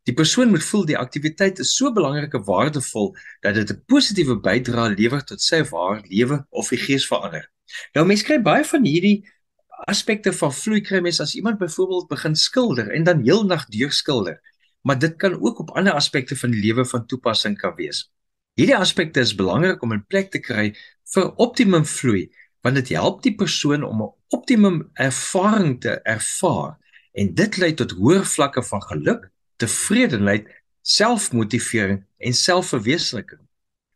Die 0.03 0.13
persoon 0.13 0.49
moet 0.49 0.63
voel 0.63 0.85
die 0.85 0.97
aktiwiteit 0.97 1.59
is 1.59 1.75
so 1.75 1.93
belangrik 1.93 2.33
en 2.33 2.43
waardevol 2.43 3.15
dat 3.41 3.55
dit 3.55 3.71
'n 3.71 3.83
positiewe 3.85 4.35
bydrae 4.39 4.95
lewer 4.95 5.23
tot 5.23 5.41
sy 5.41 5.61
of 5.61 5.71
haar 5.71 6.03
lewe 6.09 6.45
of 6.49 6.69
die 6.69 6.77
gees 6.77 7.07
verander. 7.07 7.49
Nou 7.93 8.05
mense 8.05 8.25
kry 8.25 8.41
baie 8.41 8.65
van 8.65 8.85
hierdie 8.85 9.23
aspekte 9.87 10.33
van 10.33 10.53
vloei 10.53 10.81
kry 10.81 10.99
mense 10.99 11.21
as 11.21 11.35
iemand 11.35 11.59
byvoorbeeld 11.59 12.07
begin 12.07 12.35
skilder 12.35 12.91
en 12.91 13.03
dan 13.03 13.23
heelnag 13.23 13.65
deur 13.65 13.91
skilder, 13.91 14.41
maar 14.81 14.99
dit 14.99 15.15
kan 15.15 15.41
ook 15.41 15.59
op 15.59 15.71
ander 15.71 15.93
aspekte 15.93 16.35
van 16.35 16.51
die 16.51 16.61
lewe 16.61 16.85
van 16.85 17.05
toepassing 17.05 17.57
kan 17.57 17.75
wees. 17.75 18.11
Hierdie 18.59 18.77
aspekte 18.77 19.19
is 19.19 19.35
belangrik 19.35 19.81
om 19.81 19.91
in 19.91 20.05
plek 20.05 20.31
te 20.31 20.39
kry 20.39 20.75
vir 21.13 21.33
optimum 21.35 21.85
vloei 21.85 22.29
want 22.61 22.75
dit 22.75 22.89
help 22.95 23.21
die 23.23 23.35
persoon 23.35 23.83
om 23.83 24.01
'n 24.03 24.13
optimum 24.35 24.89
ervaring 24.93 25.79
te 25.81 25.99
ervaar 26.03 26.77
en 27.13 27.33
dit 27.33 27.57
lei 27.57 27.73
tot 27.73 27.91
hoër 27.91 28.25
vlakke 28.25 28.63
van 28.63 28.81
geluk, 28.83 29.29
tevredenheid, 29.55 30.47
selfmotivering 30.81 32.03
en 32.17 32.33
selfverwesenliking. 32.33 33.41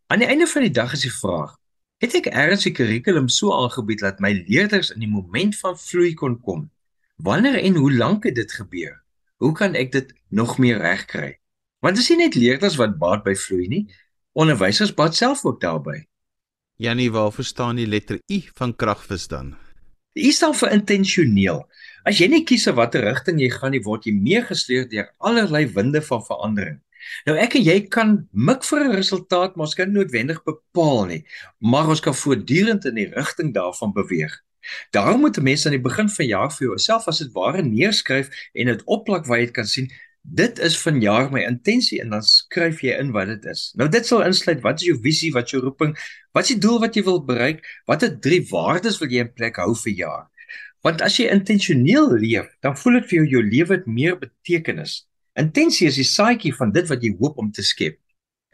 Aan 0.07 0.19
die 0.19 0.27
einde 0.27 0.47
van 0.47 0.61
die 0.61 0.71
dag 0.71 0.93
is 0.93 1.05
die 1.05 1.13
vraag: 1.13 1.57
het 1.97 2.15
ek 2.19 2.25
ergens 2.25 2.63
die 2.67 2.73
kurrikulum 2.75 3.29
so 3.31 3.53
aangebied 3.55 3.99
dat 4.03 4.19
my 4.19 4.33
leerders 4.47 4.91
in 4.91 4.99
die 4.99 5.11
moment 5.11 5.55
van 5.57 5.77
vloei 5.79 6.13
kon 6.13 6.39
kom? 6.39 6.71
Wanneer 7.15 7.61
en 7.61 7.75
hoe 7.75 7.93
lank 7.93 8.23
het 8.23 8.35
dit 8.35 8.51
gebeur? 8.51 9.03
Hoe 9.37 9.53
kan 9.53 9.75
ek 9.75 9.91
dit 9.91 10.13
nog 10.29 10.57
meer 10.57 10.77
regkry? 10.77 11.39
Want 11.79 11.95
dit 11.95 12.03
is 12.03 12.09
nie 12.09 12.17
net 12.25 12.35
leerders 12.35 12.75
wat 12.75 12.97
baat 12.97 13.23
by 13.23 13.35
vloei 13.35 13.67
nie, 13.67 13.85
onderwysers 14.33 14.93
baat 14.93 15.15
self 15.15 15.45
ook 15.45 15.61
daarbey. 15.61 16.07
Janie, 16.81 17.11
waar 17.11 17.31
verstaan 17.31 17.77
die 17.77 17.85
letter 17.87 18.17
I 18.33 18.39
van 18.57 18.71
kragvis 18.75 19.27
dan? 19.29 19.51
Die 20.17 20.25
I 20.25 20.31
staan 20.33 20.55
vir 20.57 20.71
intentioneel. 20.73 21.59
As 22.05 22.17
jy 22.17 22.27
nie 22.31 22.41
kies 22.49 22.65
watter 22.73 23.05
rigting 23.05 23.37
jy 23.41 23.51
gaan 23.53 23.77
word 23.85 24.07
jy 24.09 24.13
meegesleep 24.17 24.89
deur 24.89 25.11
allerlei 25.19 25.67
winde 25.75 26.01
van 26.01 26.23
verandering. 26.25 26.79
Nou 27.27 27.35
ek 27.37 27.59
en 27.59 27.65
jy 27.67 27.77
kan 27.93 28.15
mik 28.31 28.63
vir 28.65 28.87
'n 28.87 28.95
resultaat, 28.95 29.55
maar 29.55 29.67
ons 29.67 29.75
kan 29.75 29.91
noodwendig 29.91 30.41
bepaal 30.43 31.05
nie, 31.05 31.25
maar 31.61 31.87
ons 31.87 32.01
kan 32.01 32.15
voortdurend 32.15 32.85
in 32.85 32.95
die 32.95 33.11
rigting 33.13 33.53
daarvan 33.53 33.93
beweeg. 33.93 34.33
Daarom 34.91 35.21
moet 35.21 35.37
'n 35.37 35.43
mens 35.43 35.65
aan 35.65 35.77
die 35.77 35.89
begin 35.89 36.09
van 36.09 36.25
jaar 36.25 36.51
vir 36.51 36.67
jouself 36.67 37.07
as 37.07 37.19
dit 37.19 37.31
ware 37.33 37.61
neerskryf 37.61 38.29
en 38.53 38.65
dit 38.65 38.83
opplak 38.85 39.25
waar 39.25 39.39
jy 39.39 39.51
kan 39.51 39.65
sien 39.65 39.91
Dit 40.23 40.59
is 40.63 40.77
vanjaar 40.79 41.27
my 41.33 41.41
intensie 41.43 41.99
en 42.01 42.13
dan 42.15 42.23
skryf 42.23 42.79
jy 42.81 42.95
in 42.95 43.11
wat 43.11 43.27
dit 43.27 43.45
is. 43.51 43.73
Nou 43.75 43.89
dit 43.91 44.05
sal 44.07 44.23
insluit 44.23 44.61
wat 44.63 44.79
is 44.79 44.87
jou 44.87 44.95
visie, 45.03 45.31
wat 45.35 45.49
is 45.49 45.55
jou 45.57 45.61
roeping, 45.61 45.91
wat 46.31 46.47
is 46.47 46.53
die 46.55 46.61
doel 46.63 46.79
wat 46.79 46.95
jy 46.95 47.03
wil 47.03 47.19
bereik, 47.27 47.59
watter 47.91 48.13
drie 48.23 48.39
waardes 48.47 49.01
wil 49.01 49.11
jy 49.11 49.25
in 49.25 49.33
plek 49.35 49.59
hou 49.59 49.73
vir 49.81 49.93
jaar? 49.99 50.29
Want 50.83 51.03
as 51.03 51.17
jy 51.19 51.27
intentioneel 51.31 52.07
leef, 52.19 52.47
dan 52.63 52.77
voel 52.79 53.01
dit 53.01 53.09
vir 53.11 53.17
jou 53.19 53.27
jou 53.35 53.43
lewe 53.49 53.75
het 53.75 53.85
meer 53.87 54.15
betekenis. 54.19 55.03
Intensie 55.39 55.89
is 55.89 55.99
die 55.99 56.07
saadjie 56.07 56.53
van 56.55 56.71
dit 56.71 56.87
wat 56.87 57.03
jy 57.03 57.13
hoop 57.19 57.37
om 57.43 57.51
te 57.51 57.63
skep. 57.65 57.99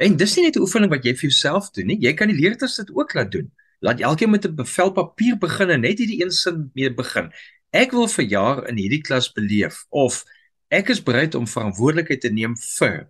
En 0.02 0.18
dis 0.18 0.36
nie 0.38 0.46
net 0.48 0.58
'n 0.58 0.66
oefening 0.66 0.90
wat 0.90 1.06
jy 1.06 1.14
vir 1.14 1.30
jouself 1.30 1.70
doen 1.76 1.88
nie, 1.88 2.00
jy 2.02 2.14
kan 2.14 2.30
die 2.30 2.40
leerders 2.40 2.78
dit 2.78 2.90
ook 2.96 3.14
laat 3.14 3.32
doen. 3.32 3.52
Laat 3.82 4.02
elkeen 4.02 4.32
met 4.32 4.46
'n 4.46 4.56
bevel 4.56 4.92
papier 4.92 5.38
begin 5.38 5.70
en 5.70 5.82
net 5.82 6.00
hierdie 6.00 6.24
een 6.24 6.32
sin 6.32 6.72
mee 6.74 6.90
begin. 6.90 7.32
Ek 7.74 7.92
wil 7.92 8.08
vir 8.08 8.26
jaar 8.26 8.68
in 8.68 8.78
hierdie 8.78 9.02
klas 9.02 9.32
beleef 9.32 9.86
of 9.90 10.26
Ek 10.70 10.92
is 10.94 11.02
bereid 11.02 11.34
om 11.34 11.48
verantwoordelikheid 11.50 12.22
te 12.22 12.30
neem 12.30 12.54
vir. 12.78 13.08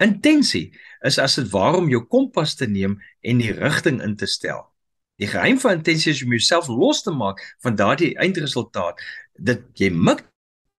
Intensie 0.00 0.70
is 1.04 1.18
as 1.20 1.34
dit 1.36 1.48
waarom 1.52 1.90
jou 1.92 2.00
kompas 2.08 2.54
te 2.56 2.64
neem 2.70 2.94
en 3.20 3.42
die 3.42 3.52
rigting 3.52 4.00
in 4.04 4.14
te 4.16 4.28
stel. 4.30 4.62
Die 5.20 5.28
geheim 5.28 5.58
van 5.60 5.76
intensie 5.76 6.14
is 6.14 6.22
om 6.24 6.32
jouself 6.32 6.70
los 6.72 7.02
te 7.04 7.12
maak 7.12 7.42
van 7.64 7.76
daardie 7.76 8.14
eindresultaat. 8.16 9.02
Dit 9.36 9.66
jy 9.76 9.90
mik 9.92 10.24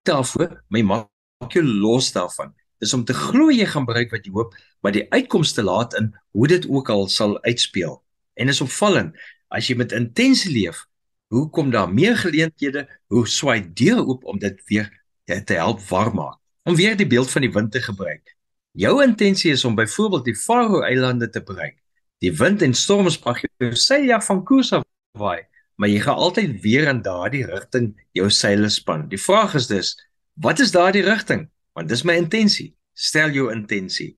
daarvoor, 0.10 0.58
my 0.74 0.82
maak 0.82 1.54
jou 1.54 1.64
los 1.68 2.10
daarvan. 2.16 2.56
Dis 2.82 2.96
om 2.96 3.04
te 3.06 3.14
glo 3.14 3.52
jy 3.54 3.68
gaan 3.70 3.86
bereik 3.86 4.10
wat 4.16 4.26
jy 4.26 4.34
hoop, 4.34 4.56
maar 4.82 4.96
die 4.96 5.06
uitkomste 5.14 5.62
laat 5.68 5.94
in 6.00 6.10
hoe 6.34 6.48
dit 6.50 6.66
ook 6.72 6.90
al 6.90 7.06
sal 7.12 7.38
uitspeel. 7.44 8.00
En 8.40 8.50
is 8.50 8.64
opvallend, 8.66 9.14
as 9.54 9.70
jy 9.70 9.78
met 9.78 9.94
intensie 9.94 10.56
leef, 10.56 10.88
hoe 11.30 11.46
kom 11.54 11.70
daar 11.70 11.92
meer 11.92 12.18
geleenthede, 12.18 12.88
hoe 13.14 13.28
swaai 13.30 13.62
deur 13.78 14.02
oop 14.02 14.26
om 14.26 14.40
dit 14.42 14.58
weer 14.72 14.90
te 15.30 15.58
help 15.60 15.82
warm 15.90 16.16
maak. 16.16 16.38
Om 16.64 16.76
weer 16.76 16.98
die 16.98 17.08
beeld 17.08 17.32
van 17.32 17.46
die 17.46 17.52
wind 17.52 17.72
te 17.72 17.82
gebruik. 17.82 18.36
Jou 18.78 19.00
intensie 19.04 19.52
is 19.52 19.66
om 19.66 19.76
byvoorbeeld 19.76 20.26
die 20.26 20.36
Faroe-eilande 20.36 21.30
te 21.30 21.42
bereik. 21.44 21.78
Die 22.20 22.32
wind 22.36 22.62
en 22.62 22.74
storms 22.74 23.18
mag 23.24 23.40
jou 23.42 23.72
seile 23.76 24.20
van 24.22 24.44
koers 24.46 24.74
af 24.76 24.84
waai, 25.18 25.46
maar 25.80 25.90
jy 25.90 26.02
gaan 26.04 26.20
altyd 26.20 26.60
weer 26.62 26.88
in 26.92 27.02
daardie 27.02 27.46
rigting 27.48 27.94
jou 28.18 28.30
seile 28.30 28.70
span. 28.70 29.08
Die 29.10 29.22
vraag 29.22 29.56
is 29.56 29.68
dus, 29.72 29.96
wat 30.34 30.60
is 30.60 30.72
daardie 30.76 31.04
rigting? 31.04 31.48
Want 31.74 31.90
dis 31.90 32.04
my 32.04 32.18
intensie. 32.20 32.74
Stel 32.94 33.32
jou 33.32 33.48
intensie. 33.54 34.18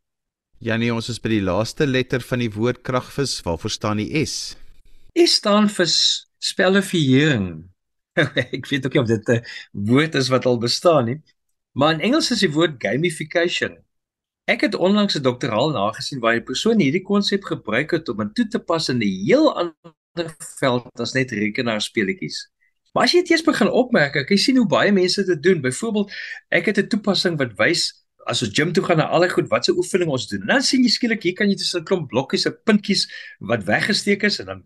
Janie, 0.62 0.92
ons 0.94 1.10
is 1.10 1.20
by 1.22 1.30
die 1.36 1.44
laaste 1.46 1.86
letter 1.86 2.22
van 2.26 2.42
die 2.42 2.52
woord 2.54 2.82
kragvis. 2.86 3.40
Waarvoor 3.46 3.74
staan 3.74 4.02
die 4.02 4.26
S? 4.26 4.56
S 5.18 5.38
staan 5.40 5.70
vir 5.70 5.90
spellifiering. 6.42 7.48
Ek 8.56 8.68
weet 8.68 8.86
ook 8.86 8.96
of 8.96 9.08
dit 9.08 9.30
'n 9.30 9.44
woord 9.72 10.16
is 10.16 10.28
wat 10.28 10.46
al 10.46 10.58
bestaan 10.58 11.06
nie, 11.06 11.20
maar 11.72 11.94
in 11.94 12.04
Engels 12.12 12.32
is 12.32 12.44
die 12.44 12.52
woord 12.52 12.76
gamification. 12.84 13.78
Ek 14.52 14.62
het 14.62 14.76
onlangs 14.76 15.16
'n 15.16 15.24
doktoraal 15.24 15.72
nagesien 15.72 16.20
waar 16.20 16.36
'n 16.36 16.44
persoon 16.44 16.80
hierdie 16.80 17.04
konsep 17.04 17.44
gebruik 17.44 17.92
het 17.92 18.10
om 18.10 18.18
dit 18.18 18.36
toe 18.36 18.48
te 18.48 18.60
pas 18.60 18.90
in 18.90 18.98
'n 19.00 19.26
heel 19.26 19.48
ander 19.56 20.36
veld 20.60 21.00
as 21.00 21.14
net 21.14 21.32
rekenaarspeletjies. 21.32 22.52
Maar 22.94 23.04
as 23.04 23.12
jy 23.12 23.22
dit 23.22 23.32
eers 23.32 23.44
begin 23.44 23.70
opmerk, 23.72 24.16
ek 24.16 24.38
sien 24.38 24.58
hoe 24.58 24.68
baie 24.68 24.92
mense 24.92 25.24
dit 25.24 25.44
doen. 25.44 25.62
Byvoorbeeld, 25.62 26.12
ek 26.50 26.66
het 26.66 26.78
'n 26.78 26.88
toepassing 26.88 27.38
wat 27.38 27.56
wys 27.56 28.01
as 28.30 28.42
ons 28.46 28.52
gym 28.54 28.74
toe 28.74 28.84
gaan 28.86 29.00
na 29.02 29.08
alle 29.16 29.30
goed 29.30 29.48
wat 29.50 29.66
se 29.66 29.74
oefening 29.74 30.12
ons 30.14 30.28
doen. 30.30 30.44
Dan 30.48 30.62
sien 30.66 30.84
jy 30.84 30.92
skielik 30.94 31.24
hier 31.24 31.36
kan 31.38 31.50
jy 31.50 31.56
tussen 31.58 31.82
'n 31.82 31.86
klomp 31.86 32.10
blokkies 32.10 32.44
se 32.44 32.52
puntjies 32.52 33.08
wat 33.40 33.66
weggesteek 33.66 34.24
is 34.24 34.40
en 34.40 34.46
dan 34.46 34.64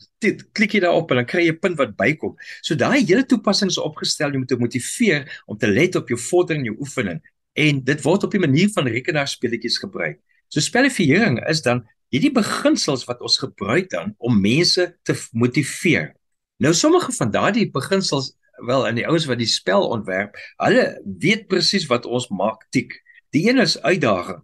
klik 0.53 0.73
jy 0.73 0.81
daarop 0.81 1.11
en 1.11 1.17
dan 1.17 1.25
kry 1.25 1.45
jy 1.45 1.53
'n 1.53 1.59
punt 1.59 1.77
wat 1.77 1.95
bykom. 1.95 2.35
So 2.61 2.75
daai 2.75 3.05
hele 3.05 3.23
toepassing 3.23 3.69
is 3.69 3.77
opgestel 3.77 4.35
om 4.35 4.45
te 4.45 4.57
motiveer 4.57 5.43
om 5.47 5.57
te 5.57 5.67
let 5.67 5.95
op 5.95 6.09
jou 6.09 6.19
vordering 6.19 6.65
in 6.65 6.73
jou 6.73 6.79
oefening 6.79 7.21
en 7.55 7.83
dit 7.83 8.01
word 8.01 8.23
op 8.23 8.33
'n 8.33 8.39
manier 8.39 8.69
van 8.69 8.87
rekenaarspeletjies 8.87 9.77
gebruik. 9.79 10.19
So 10.49 10.59
spelifiering 10.59 11.39
is 11.47 11.61
dan 11.61 11.87
hierdie 12.09 12.31
beginsels 12.31 13.05
wat 13.05 13.21
ons 13.21 13.37
gebruik 13.37 13.89
dan 13.89 14.13
om 14.17 14.41
mense 14.41 14.97
te 15.03 15.15
motiveer. 15.31 16.15
Nou 16.57 16.73
sommige 16.73 17.11
van 17.11 17.31
daardie 17.31 17.71
beginsels 17.71 18.35
wel 18.63 18.87
in 18.87 18.95
die 18.95 19.07
ouens 19.07 19.25
wat 19.27 19.41
die 19.41 19.49
spel 19.49 19.87
ontwerp, 19.91 20.37
hulle 20.63 21.01
weet 21.19 21.47
presies 21.51 21.87
wat 21.91 22.05
ons 22.05 22.29
maak 22.31 22.63
tik. 22.71 22.93
Die 23.36 23.50
een 23.50 23.60
is 23.60 23.82
uitdaging. 23.82 24.39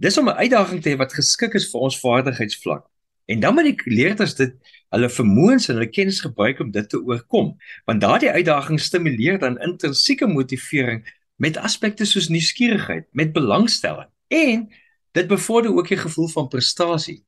Dis 0.00 0.18
om 0.18 0.28
'n 0.28 0.40
uitdaging 0.44 0.82
te 0.82 0.88
hê 0.90 0.96
wat 0.96 1.12
geskik 1.12 1.54
is 1.54 1.70
vir 1.70 1.80
ons 1.80 2.00
vaardigheidsvlak. 2.00 2.86
En 3.24 3.40
dan 3.40 3.54
moet 3.54 3.64
die 3.64 3.92
leerders 3.92 4.34
dit 4.34 4.54
hulle 4.88 5.10
vermoëns 5.10 5.68
en 5.68 5.74
hulle 5.74 5.90
kennis 5.90 6.20
gebruik 6.20 6.60
om 6.60 6.70
dit 6.70 6.88
te 6.88 7.00
oorkom, 7.02 7.56
want 7.84 8.00
daardie 8.00 8.30
uitdaging 8.30 8.80
stimuleer 8.80 9.38
dan 9.38 9.60
intrinsieke 9.60 10.26
motivering 10.26 11.04
met 11.36 11.56
aspekte 11.56 12.04
soos 12.04 12.28
nuuskierigheid, 12.28 13.06
met 13.12 13.32
belangstelling 13.32 14.08
en 14.28 14.68
dit 15.12 15.26
bevorder 15.26 15.74
ook 15.74 15.90
'n 15.90 16.04
gevoel 16.06 16.28
van 16.28 16.48
prestasie. 16.48 17.24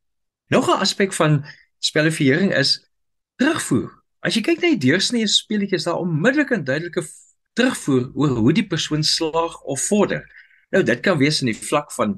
Nog 0.48 0.68
'n 0.68 0.80
aspek 0.80 1.12
van 1.12 1.44
spelifiering 1.78 2.54
is 2.54 2.90
terugvoer. 3.36 4.02
As 4.20 4.34
jy 4.34 4.40
kyk 4.40 4.60
na 4.60 4.68
die 4.68 4.88
deursnee 4.90 5.26
speletjies 5.26 5.84
daar 5.84 6.00
onmiddellik 6.00 6.50
'n 6.50 6.64
duidelike 6.64 7.04
terugvoer 7.52 8.10
oor 8.14 8.28
hoe 8.28 8.52
die 8.52 8.66
persoon 8.66 9.02
slaag 9.02 9.62
of 9.62 9.80
vorder. 9.80 10.43
Nou 10.74 10.82
dit 10.82 11.02
kan 11.06 11.18
wees 11.20 11.38
in 11.38 11.52
die 11.52 11.58
vlak 11.58 11.92
van 11.94 12.16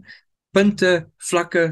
punte, 0.56 1.10
vlakke, 1.28 1.66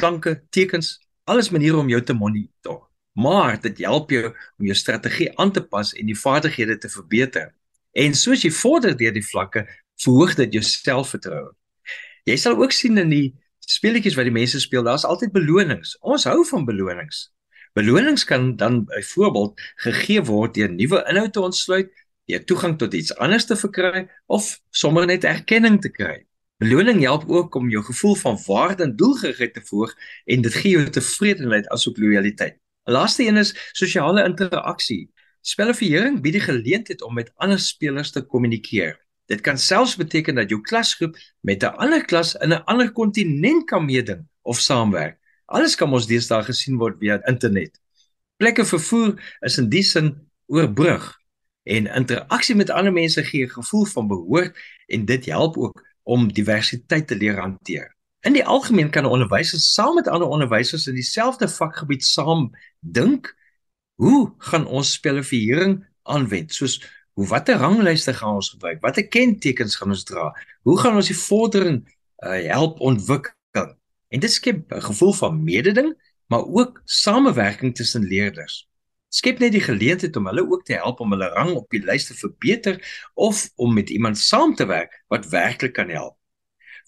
klanke, 0.00 0.40
tekens, 0.50 0.96
alles 1.30 1.52
maniere 1.54 1.78
om 1.78 1.90
jou 1.92 2.00
te 2.02 2.16
monitor. 2.18 2.80
Maar 3.14 3.60
dit 3.62 3.84
help 3.86 4.10
jou 4.10 4.24
om 4.32 4.66
jou 4.66 4.74
strategie 4.74 5.28
aan 5.38 5.52
te 5.54 5.62
pas 5.62 5.92
en 5.94 6.10
die 6.10 6.18
vaardighede 6.18 6.80
te 6.82 6.90
verbeter. 6.90 7.52
En 7.94 8.16
soos 8.18 8.42
jy 8.42 8.50
vorder 8.50 8.96
deur 8.98 9.14
die 9.14 9.22
vlakke, 9.22 9.62
verhoog 10.02 10.34
dit 10.40 10.58
jou 10.58 10.64
selfvertroue. 10.66 11.52
Jy 12.26 12.36
sal 12.42 12.58
ook 12.58 12.74
sien 12.74 12.98
in 12.98 13.14
die 13.14 13.28
speletjies 13.62 14.18
wat 14.18 14.26
die 14.26 14.34
mense 14.34 14.58
speel, 14.60 14.82
daar's 14.82 15.06
altyd 15.06 15.30
belonings. 15.36 15.94
Ons 16.02 16.26
hou 16.26 16.40
van 16.50 16.66
belonings. 16.66 17.28
Belonings 17.78 18.26
kan 18.26 18.56
dan 18.58 18.82
byvoorbeeld 18.90 19.62
gegee 19.86 20.22
word 20.26 20.58
deur 20.58 20.74
nuwe 20.74 21.04
inhoud 21.10 21.32
te 21.32 21.46
ontsluit 21.46 21.94
jy 22.30 22.40
toegang 22.48 22.78
tot 22.80 22.94
iets 22.94 23.12
anders 23.20 23.46
te 23.48 23.56
verkry 23.56 24.06
of 24.32 24.54
sommer 24.70 25.06
net 25.06 25.24
erkenning 25.28 25.80
te 25.82 25.90
kry. 25.92 26.24
Beloning 26.62 27.02
help 27.02 27.26
ook 27.28 27.54
om 27.58 27.68
jou 27.68 27.82
gevoel 27.84 28.14
van 28.14 28.38
waarde 28.46 28.84
en 28.86 28.96
doelgerigtheid 28.96 29.54
te 29.54 29.62
voeg 29.68 29.92
en 30.24 30.44
dit 30.44 30.54
gee 30.54 30.76
jou 30.76 30.84
tevredenheid 30.90 31.68
asook 31.74 31.98
loyaliteit. 31.98 32.56
'n 32.86 32.92
Laaste 32.92 33.24
een 33.26 33.36
is 33.36 33.54
sosiale 33.72 34.24
interaksie. 34.24 35.10
Spelifiering 35.40 36.20
bied 36.22 36.32
die 36.32 36.44
geleentheid 36.44 37.02
om 37.02 37.14
met 37.14 37.32
ander 37.36 37.58
spelers 37.58 38.10
te 38.10 38.22
kommunikeer. 38.22 38.96
Dit 39.26 39.40
kan 39.40 39.58
selfs 39.58 39.96
beteken 39.96 40.34
dat 40.34 40.48
jou 40.48 40.60
klasgroep 40.60 41.16
met 41.40 41.62
'n 41.62 41.76
ander 41.76 42.04
klas 42.04 42.34
in 42.34 42.52
'n 42.52 42.64
ander 42.64 42.92
kontinent 42.92 43.64
kan 43.66 43.84
meeding 43.84 44.28
of 44.42 44.60
saamwerk. 44.60 45.18
Alles 45.46 45.74
kan 45.74 45.92
ons 45.92 46.06
deesdae 46.06 46.42
gesien 46.42 46.76
word 46.76 46.96
via 46.98 47.20
internet. 47.26 47.80
Plekke 48.36 48.64
vervoer 48.64 49.36
is 49.40 49.58
in 49.58 49.68
die 49.68 49.82
sin 49.82 50.30
oorbrug 50.46 51.23
en 51.64 51.86
interaksie 51.86 52.54
met 52.54 52.70
ander 52.70 52.92
mense 52.92 53.24
gee 53.24 53.44
'n 53.44 53.56
gevoel 53.56 53.84
van 53.84 54.06
behoort 54.06 54.58
en 54.86 55.04
dit 55.04 55.26
help 55.26 55.56
ook 55.56 55.84
om 56.02 56.32
diversiteit 56.32 57.06
te 57.06 57.16
leer 57.16 57.40
hanteer. 57.40 57.96
In 58.20 58.32
die 58.32 58.44
algemeen 58.44 58.90
kan 58.90 59.04
'n 59.04 59.14
onderwyser 59.16 59.58
saam 59.58 59.94
met 59.94 60.08
ander 60.08 60.28
onderwysers 60.28 60.86
in 60.86 60.94
dieselfde 60.94 61.48
vakgebied 61.48 62.04
saam 62.04 62.50
dink, 62.80 63.36
hoe 63.94 64.34
gaan 64.38 64.66
ons 64.66 64.92
spelifiering 64.92 65.86
aanwend? 66.02 66.54
Soos 66.54 67.02
hoe 67.12 67.26
watter 67.26 67.56
ranglyste 67.56 68.14
gaan 68.14 68.34
ons 68.34 68.50
gebruik? 68.50 68.80
Watter 68.80 69.08
kentekens 69.08 69.76
gaan 69.76 69.88
ons 69.88 70.04
dra? 70.04 70.34
Hoe 70.62 70.78
gaan 70.80 70.94
ons 70.94 71.06
die 71.06 71.16
vordering 71.16 71.84
uh, 72.18 72.30
help 72.50 72.80
ontwikkel? 72.80 73.76
En 74.08 74.20
dit 74.20 74.32
skep 74.32 74.72
'n 74.72 74.80
gevoel 74.80 75.12
van 75.12 75.44
mededing, 75.44 75.94
maar 76.26 76.44
ook 76.44 76.82
samewerking 76.84 77.74
tussen 77.74 78.02
leerders 78.02 78.68
skep 79.14 79.38
net 79.42 79.54
die 79.54 79.62
geleentheid 79.62 80.16
om 80.18 80.26
hulle 80.26 80.42
ook 80.50 80.64
te 80.66 80.74
help 80.80 81.00
om 81.00 81.14
hulle 81.14 81.30
rang 81.36 81.52
op 81.54 81.68
die 81.70 81.82
lys 81.84 82.08
te 82.08 82.16
verbeter 82.18 82.80
of 83.14 83.46
om 83.54 83.74
met 83.74 83.92
iemand 83.94 84.18
saam 84.18 84.54
te 84.58 84.66
werk 84.66 84.96
wat 85.12 85.28
werklik 85.30 85.76
kan 85.78 85.92
help. 85.94 86.16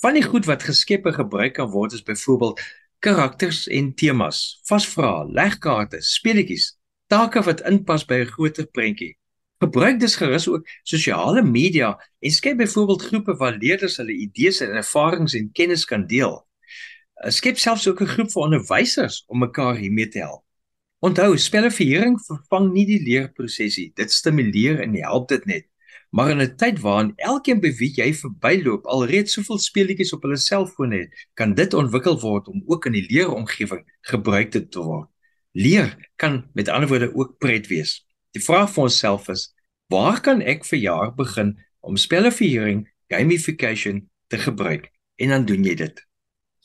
Van 0.02 0.16
die 0.18 0.24
goed 0.24 0.48
wat 0.50 0.66
geskep 0.66 1.06
en 1.06 1.14
gebruik 1.14 1.54
kan 1.56 1.70
word 1.70 1.94
is 1.96 2.02
byvoorbeeld 2.02 2.60
karakters 3.04 3.66
en 3.68 3.92
temas, 3.94 4.60
vasvrae, 4.68 5.28
legkaarte, 5.32 6.00
speletjies, 6.02 6.72
take 7.12 7.42
wat 7.46 7.62
inpas 7.70 8.04
by 8.04 8.24
'n 8.24 8.32
groter 8.34 8.66
prentjie. 8.66 9.16
Gebruik 9.62 10.00
dus 10.00 10.16
gerus 10.16 10.48
ook 10.48 10.66
sosiale 10.82 11.42
media 11.42 11.96
en 12.20 12.30
skep 12.30 12.56
byvoorbeeld 12.56 13.02
groepe 13.02 13.36
waar 13.36 13.56
leerders 13.56 13.96
hulle 13.96 14.12
idees 14.12 14.60
en 14.60 14.74
ervarings 14.74 15.34
en 15.34 15.52
kennis 15.52 15.84
kan 15.84 16.06
deel. 16.06 16.46
Skep 17.28 17.56
selfs 17.58 17.88
ook 17.88 18.00
'n 18.00 18.06
groep 18.06 18.30
vir 18.32 18.42
onderwysers 18.42 19.24
om 19.26 19.38
mekaar 19.38 19.76
hiermee 19.76 20.08
te 20.08 20.18
help. 20.18 20.45
Onthou, 21.04 21.36
spelifiering 21.36 22.16
vervang 22.24 22.70
nie 22.72 22.86
die 22.88 23.02
leerproses 23.04 23.76
nie. 23.76 23.90
Dit 23.94 24.12
stimuleer 24.12 24.80
en 24.80 24.94
help 24.96 25.28
dit 25.28 25.44
net. 25.44 25.66
Maar 26.10 26.30
in 26.30 26.40
'n 26.40 26.56
tyd 26.56 26.80
waarin 26.80 27.12
elkeen 27.16 27.60
by 27.60 27.72
wie 27.76 27.92
jy 27.92 28.14
verbyloop 28.14 28.86
alreeds 28.86 29.32
soveel 29.32 29.58
speletjies 29.58 30.12
op 30.12 30.22
hulle 30.22 30.36
selfoon 30.36 30.92
het, 30.92 31.10
kan 31.34 31.54
dit 31.54 31.74
ontwikkel 31.74 32.20
word 32.20 32.48
om 32.48 32.62
ook 32.66 32.86
in 32.86 32.92
die 32.92 33.06
leeromgewing 33.08 33.84
gebruik 34.00 34.50
te 34.50 34.66
word. 34.72 35.10
Leer 35.52 36.12
kan 36.16 36.50
met 36.54 36.68
ander 36.68 36.88
woorde 36.88 37.14
ook 37.14 37.38
pret 37.38 37.66
wees. 37.66 38.06
Die 38.30 38.42
vraag 38.42 38.72
vir 38.72 38.82
onsself 38.82 39.28
is: 39.28 39.54
waar 39.88 40.20
kan 40.20 40.40
ek 40.40 40.64
vir 40.64 40.78
jaar 40.78 41.14
begin 41.14 41.58
om 41.80 41.96
spelifiering, 41.96 42.88
gamification 43.08 44.08
te 44.26 44.38
gebruik? 44.38 44.90
En 45.16 45.28
dan 45.28 45.44
doen 45.44 45.64
jy 45.64 45.74
dit. 45.74 46.06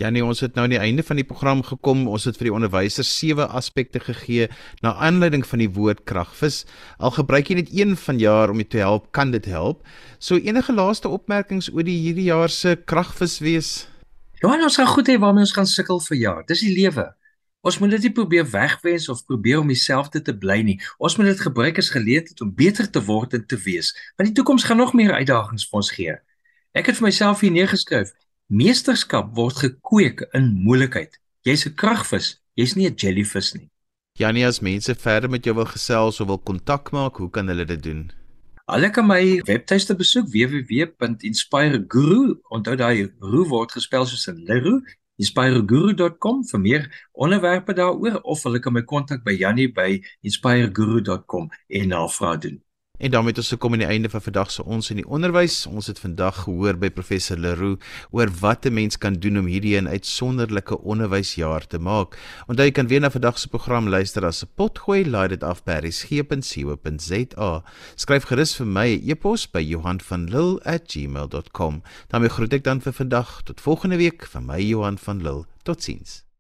Ja 0.01 0.09
nee, 0.09 0.23
ons 0.25 0.39
het 0.41 0.55
nou 0.57 0.63
aan 0.65 0.73
die 0.73 0.81
einde 0.81 1.03
van 1.05 1.19
die 1.19 1.25
program 1.27 1.59
gekom. 1.61 2.07
Ons 2.09 2.23
het 2.25 2.37
vir 2.39 2.47
die 2.47 2.53
onderwysers 2.55 3.09
sewe 3.19 3.45
aspekte 3.45 3.99
gegee 4.01 4.47
na 4.81 4.95
aanleiding 4.97 5.43
van 5.45 5.61
die 5.61 5.69
woord 5.69 6.01
kragvis. 6.09 6.63
Al 6.97 7.13
gebruik 7.13 7.51
jy 7.51 7.59
net 7.59 7.69
een 7.69 7.93
van 8.07 8.17
jaar 8.17 8.49
om 8.49 8.57
dit 8.57 8.69
te 8.73 8.81
help, 8.81 9.11
kan 9.13 9.29
dit 9.29 9.45
help. 9.45 9.83
So 10.17 10.41
enige 10.41 10.73
laaste 10.73 11.11
opmerkings 11.11 11.69
oor 11.69 11.85
die 11.85 11.99
hierdie 12.01 12.25
jaar 12.31 12.49
se 12.49 12.73
kragvis 12.89 13.37
wees? 13.45 13.69
Ja, 14.41 14.49
ons 14.49 14.79
gaan 14.81 14.89
goed 14.89 15.11
hê 15.11 15.19
waarmee 15.21 15.45
ons 15.45 15.53
gaan 15.53 15.69
sukkel 15.69 16.01
vir 16.07 16.17
jaar. 16.17 16.41
Dis 16.49 16.65
die 16.65 16.73
lewe. 16.73 17.05
Ons 17.61 17.77
moet 17.77 17.93
dit 17.93 18.07
nie 18.07 18.13
probeer 18.17 18.47
wegwens 18.49 19.05
of 19.13 19.21
probeer 19.29 19.61
om 19.61 19.69
dieselfde 19.69 20.23
te 20.25 20.33
bly 20.33 20.63
nie. 20.65 20.79
Ons 20.97 21.19
moet 21.19 21.29
dit 21.29 21.45
gebruik 21.45 21.77
as 21.77 21.93
geleentheid 21.93 22.41
om 22.41 22.49
beter 22.49 22.89
te 22.89 23.05
word 23.05 23.37
en 23.37 23.45
te 23.45 23.61
wees. 23.67 23.93
Want 24.17 24.31
die 24.31 24.37
toekoms 24.41 24.65
gaan 24.65 24.81
nog 24.81 24.97
meer 24.97 25.13
uitdagings 25.13 25.69
vir 25.69 25.83
ons 25.83 25.93
gee. 25.93 26.17
Ek 26.73 26.89
het 26.89 26.97
vir 26.97 27.11
myself 27.11 27.45
hier 27.45 27.53
neergeskryf: 27.53 28.15
Meesterskap 28.51 29.29
word 29.37 29.61
gekweek 29.63 30.25
in 30.35 30.49
moeilikheid. 30.65 31.13
Jy's 31.47 31.63
'n 31.65 31.75
kragvis, 31.81 32.27
jy's 32.59 32.75
nie 32.75 32.87
'n 32.87 32.99
jellyvis 32.99 33.49
nie. 33.55 33.69
Janie, 34.19 34.45
as 34.45 34.59
mense 34.59 34.95
verder 34.95 35.29
met 35.29 35.45
jou 35.45 35.55
wil 35.55 35.65
gesels 35.65 36.19
of 36.19 36.27
wil 36.27 36.37
kontak 36.37 36.91
maak, 36.91 37.15
hoe 37.15 37.29
kan 37.29 37.47
hulle 37.47 37.65
dit 37.65 37.83
doen? 37.83 38.11
Hulle 38.67 38.89
kan 38.89 39.07
my 39.07 39.41
webtuiste 39.47 39.95
besoek 39.95 40.27
www.inspireguru. 40.27 42.39
Onthou 42.51 42.75
daai 42.75 43.11
ru 43.19 43.47
word 43.47 43.71
gespel 43.71 44.05
soos 44.05 44.27
'n 44.27 44.43
leru. 44.43 44.81
inspireguru.com 45.21 46.43
vir 46.51 46.59
meer 46.59 47.07
onderwerpe 47.13 47.73
daaroor 47.73 48.21
of 48.23 48.43
hulle 48.43 48.59
kan 48.59 48.73
my 48.73 48.81
kontak 48.81 49.23
by 49.23 49.31
Jannie 49.31 49.71
by 49.71 50.03
inspireguru.com 50.23 51.49
en 51.69 51.87
navraag 51.87 52.39
doen. 52.39 52.61
En 53.01 53.11
daarmee 53.11 53.33
het 53.33 53.37
ons 53.41 53.49
gekom 53.49 53.73
aan 53.73 53.81
die 53.81 53.87
einde 53.87 54.09
van 54.09 54.21
vandag 54.21 54.51
se 54.51 54.63
ons 54.63 54.91
in 54.93 54.99
die 54.99 55.07
onderwys. 55.07 55.65
Ons 55.65 55.87
het 55.89 55.99
vandag 55.99 56.43
gehoor 56.43 56.77
by 56.77 56.91
professor 56.93 57.37
Leroux 57.37 57.81
oor 58.13 58.29
wat 58.39 58.65
'n 58.65 58.73
mens 58.73 58.97
kan 58.97 59.13
doen 59.13 59.39
om 59.39 59.45
hierdie 59.45 59.81
'n 59.81 59.87
uitsonderlike 59.87 60.77
onderwysjaar 60.81 61.67
te 61.67 61.79
maak. 61.79 62.17
Onthou 62.47 62.65
jy 62.65 62.71
kan 62.71 62.87
weer 62.87 62.99
na 62.99 63.09
vandag 63.09 63.39
se 63.39 63.47
program 63.47 63.89
luister 63.89 64.25
as 64.25 64.43
'n 64.43 64.49
potgooi, 64.55 65.09
laai 65.09 65.27
dit 65.27 65.43
af 65.43 65.63
by 65.63 65.79
resgep.co.za. 65.81 67.63
Skryf 67.95 68.23
gerus 68.23 68.55
vir 68.55 68.67
my 68.67 68.87
'n 68.87 69.01
e 69.07 69.11
e-pos 69.11 69.51
by 69.51 69.59
Johan 69.59 70.01
van 70.01 70.29
Lille@gmail.com. 70.29 71.81
daarmee 72.07 72.29
groet 72.29 72.53
ek 72.53 72.63
dan 72.63 72.81
vir 72.81 72.93
vandag 72.93 73.41
tot 73.43 73.61
volgende 73.61 73.97
week 73.97 74.25
van 74.25 74.45
my 74.45 74.61
Johan 74.61 74.97
van 74.97 75.21
Lille. 75.21 75.45
Totsiens. 75.63 76.30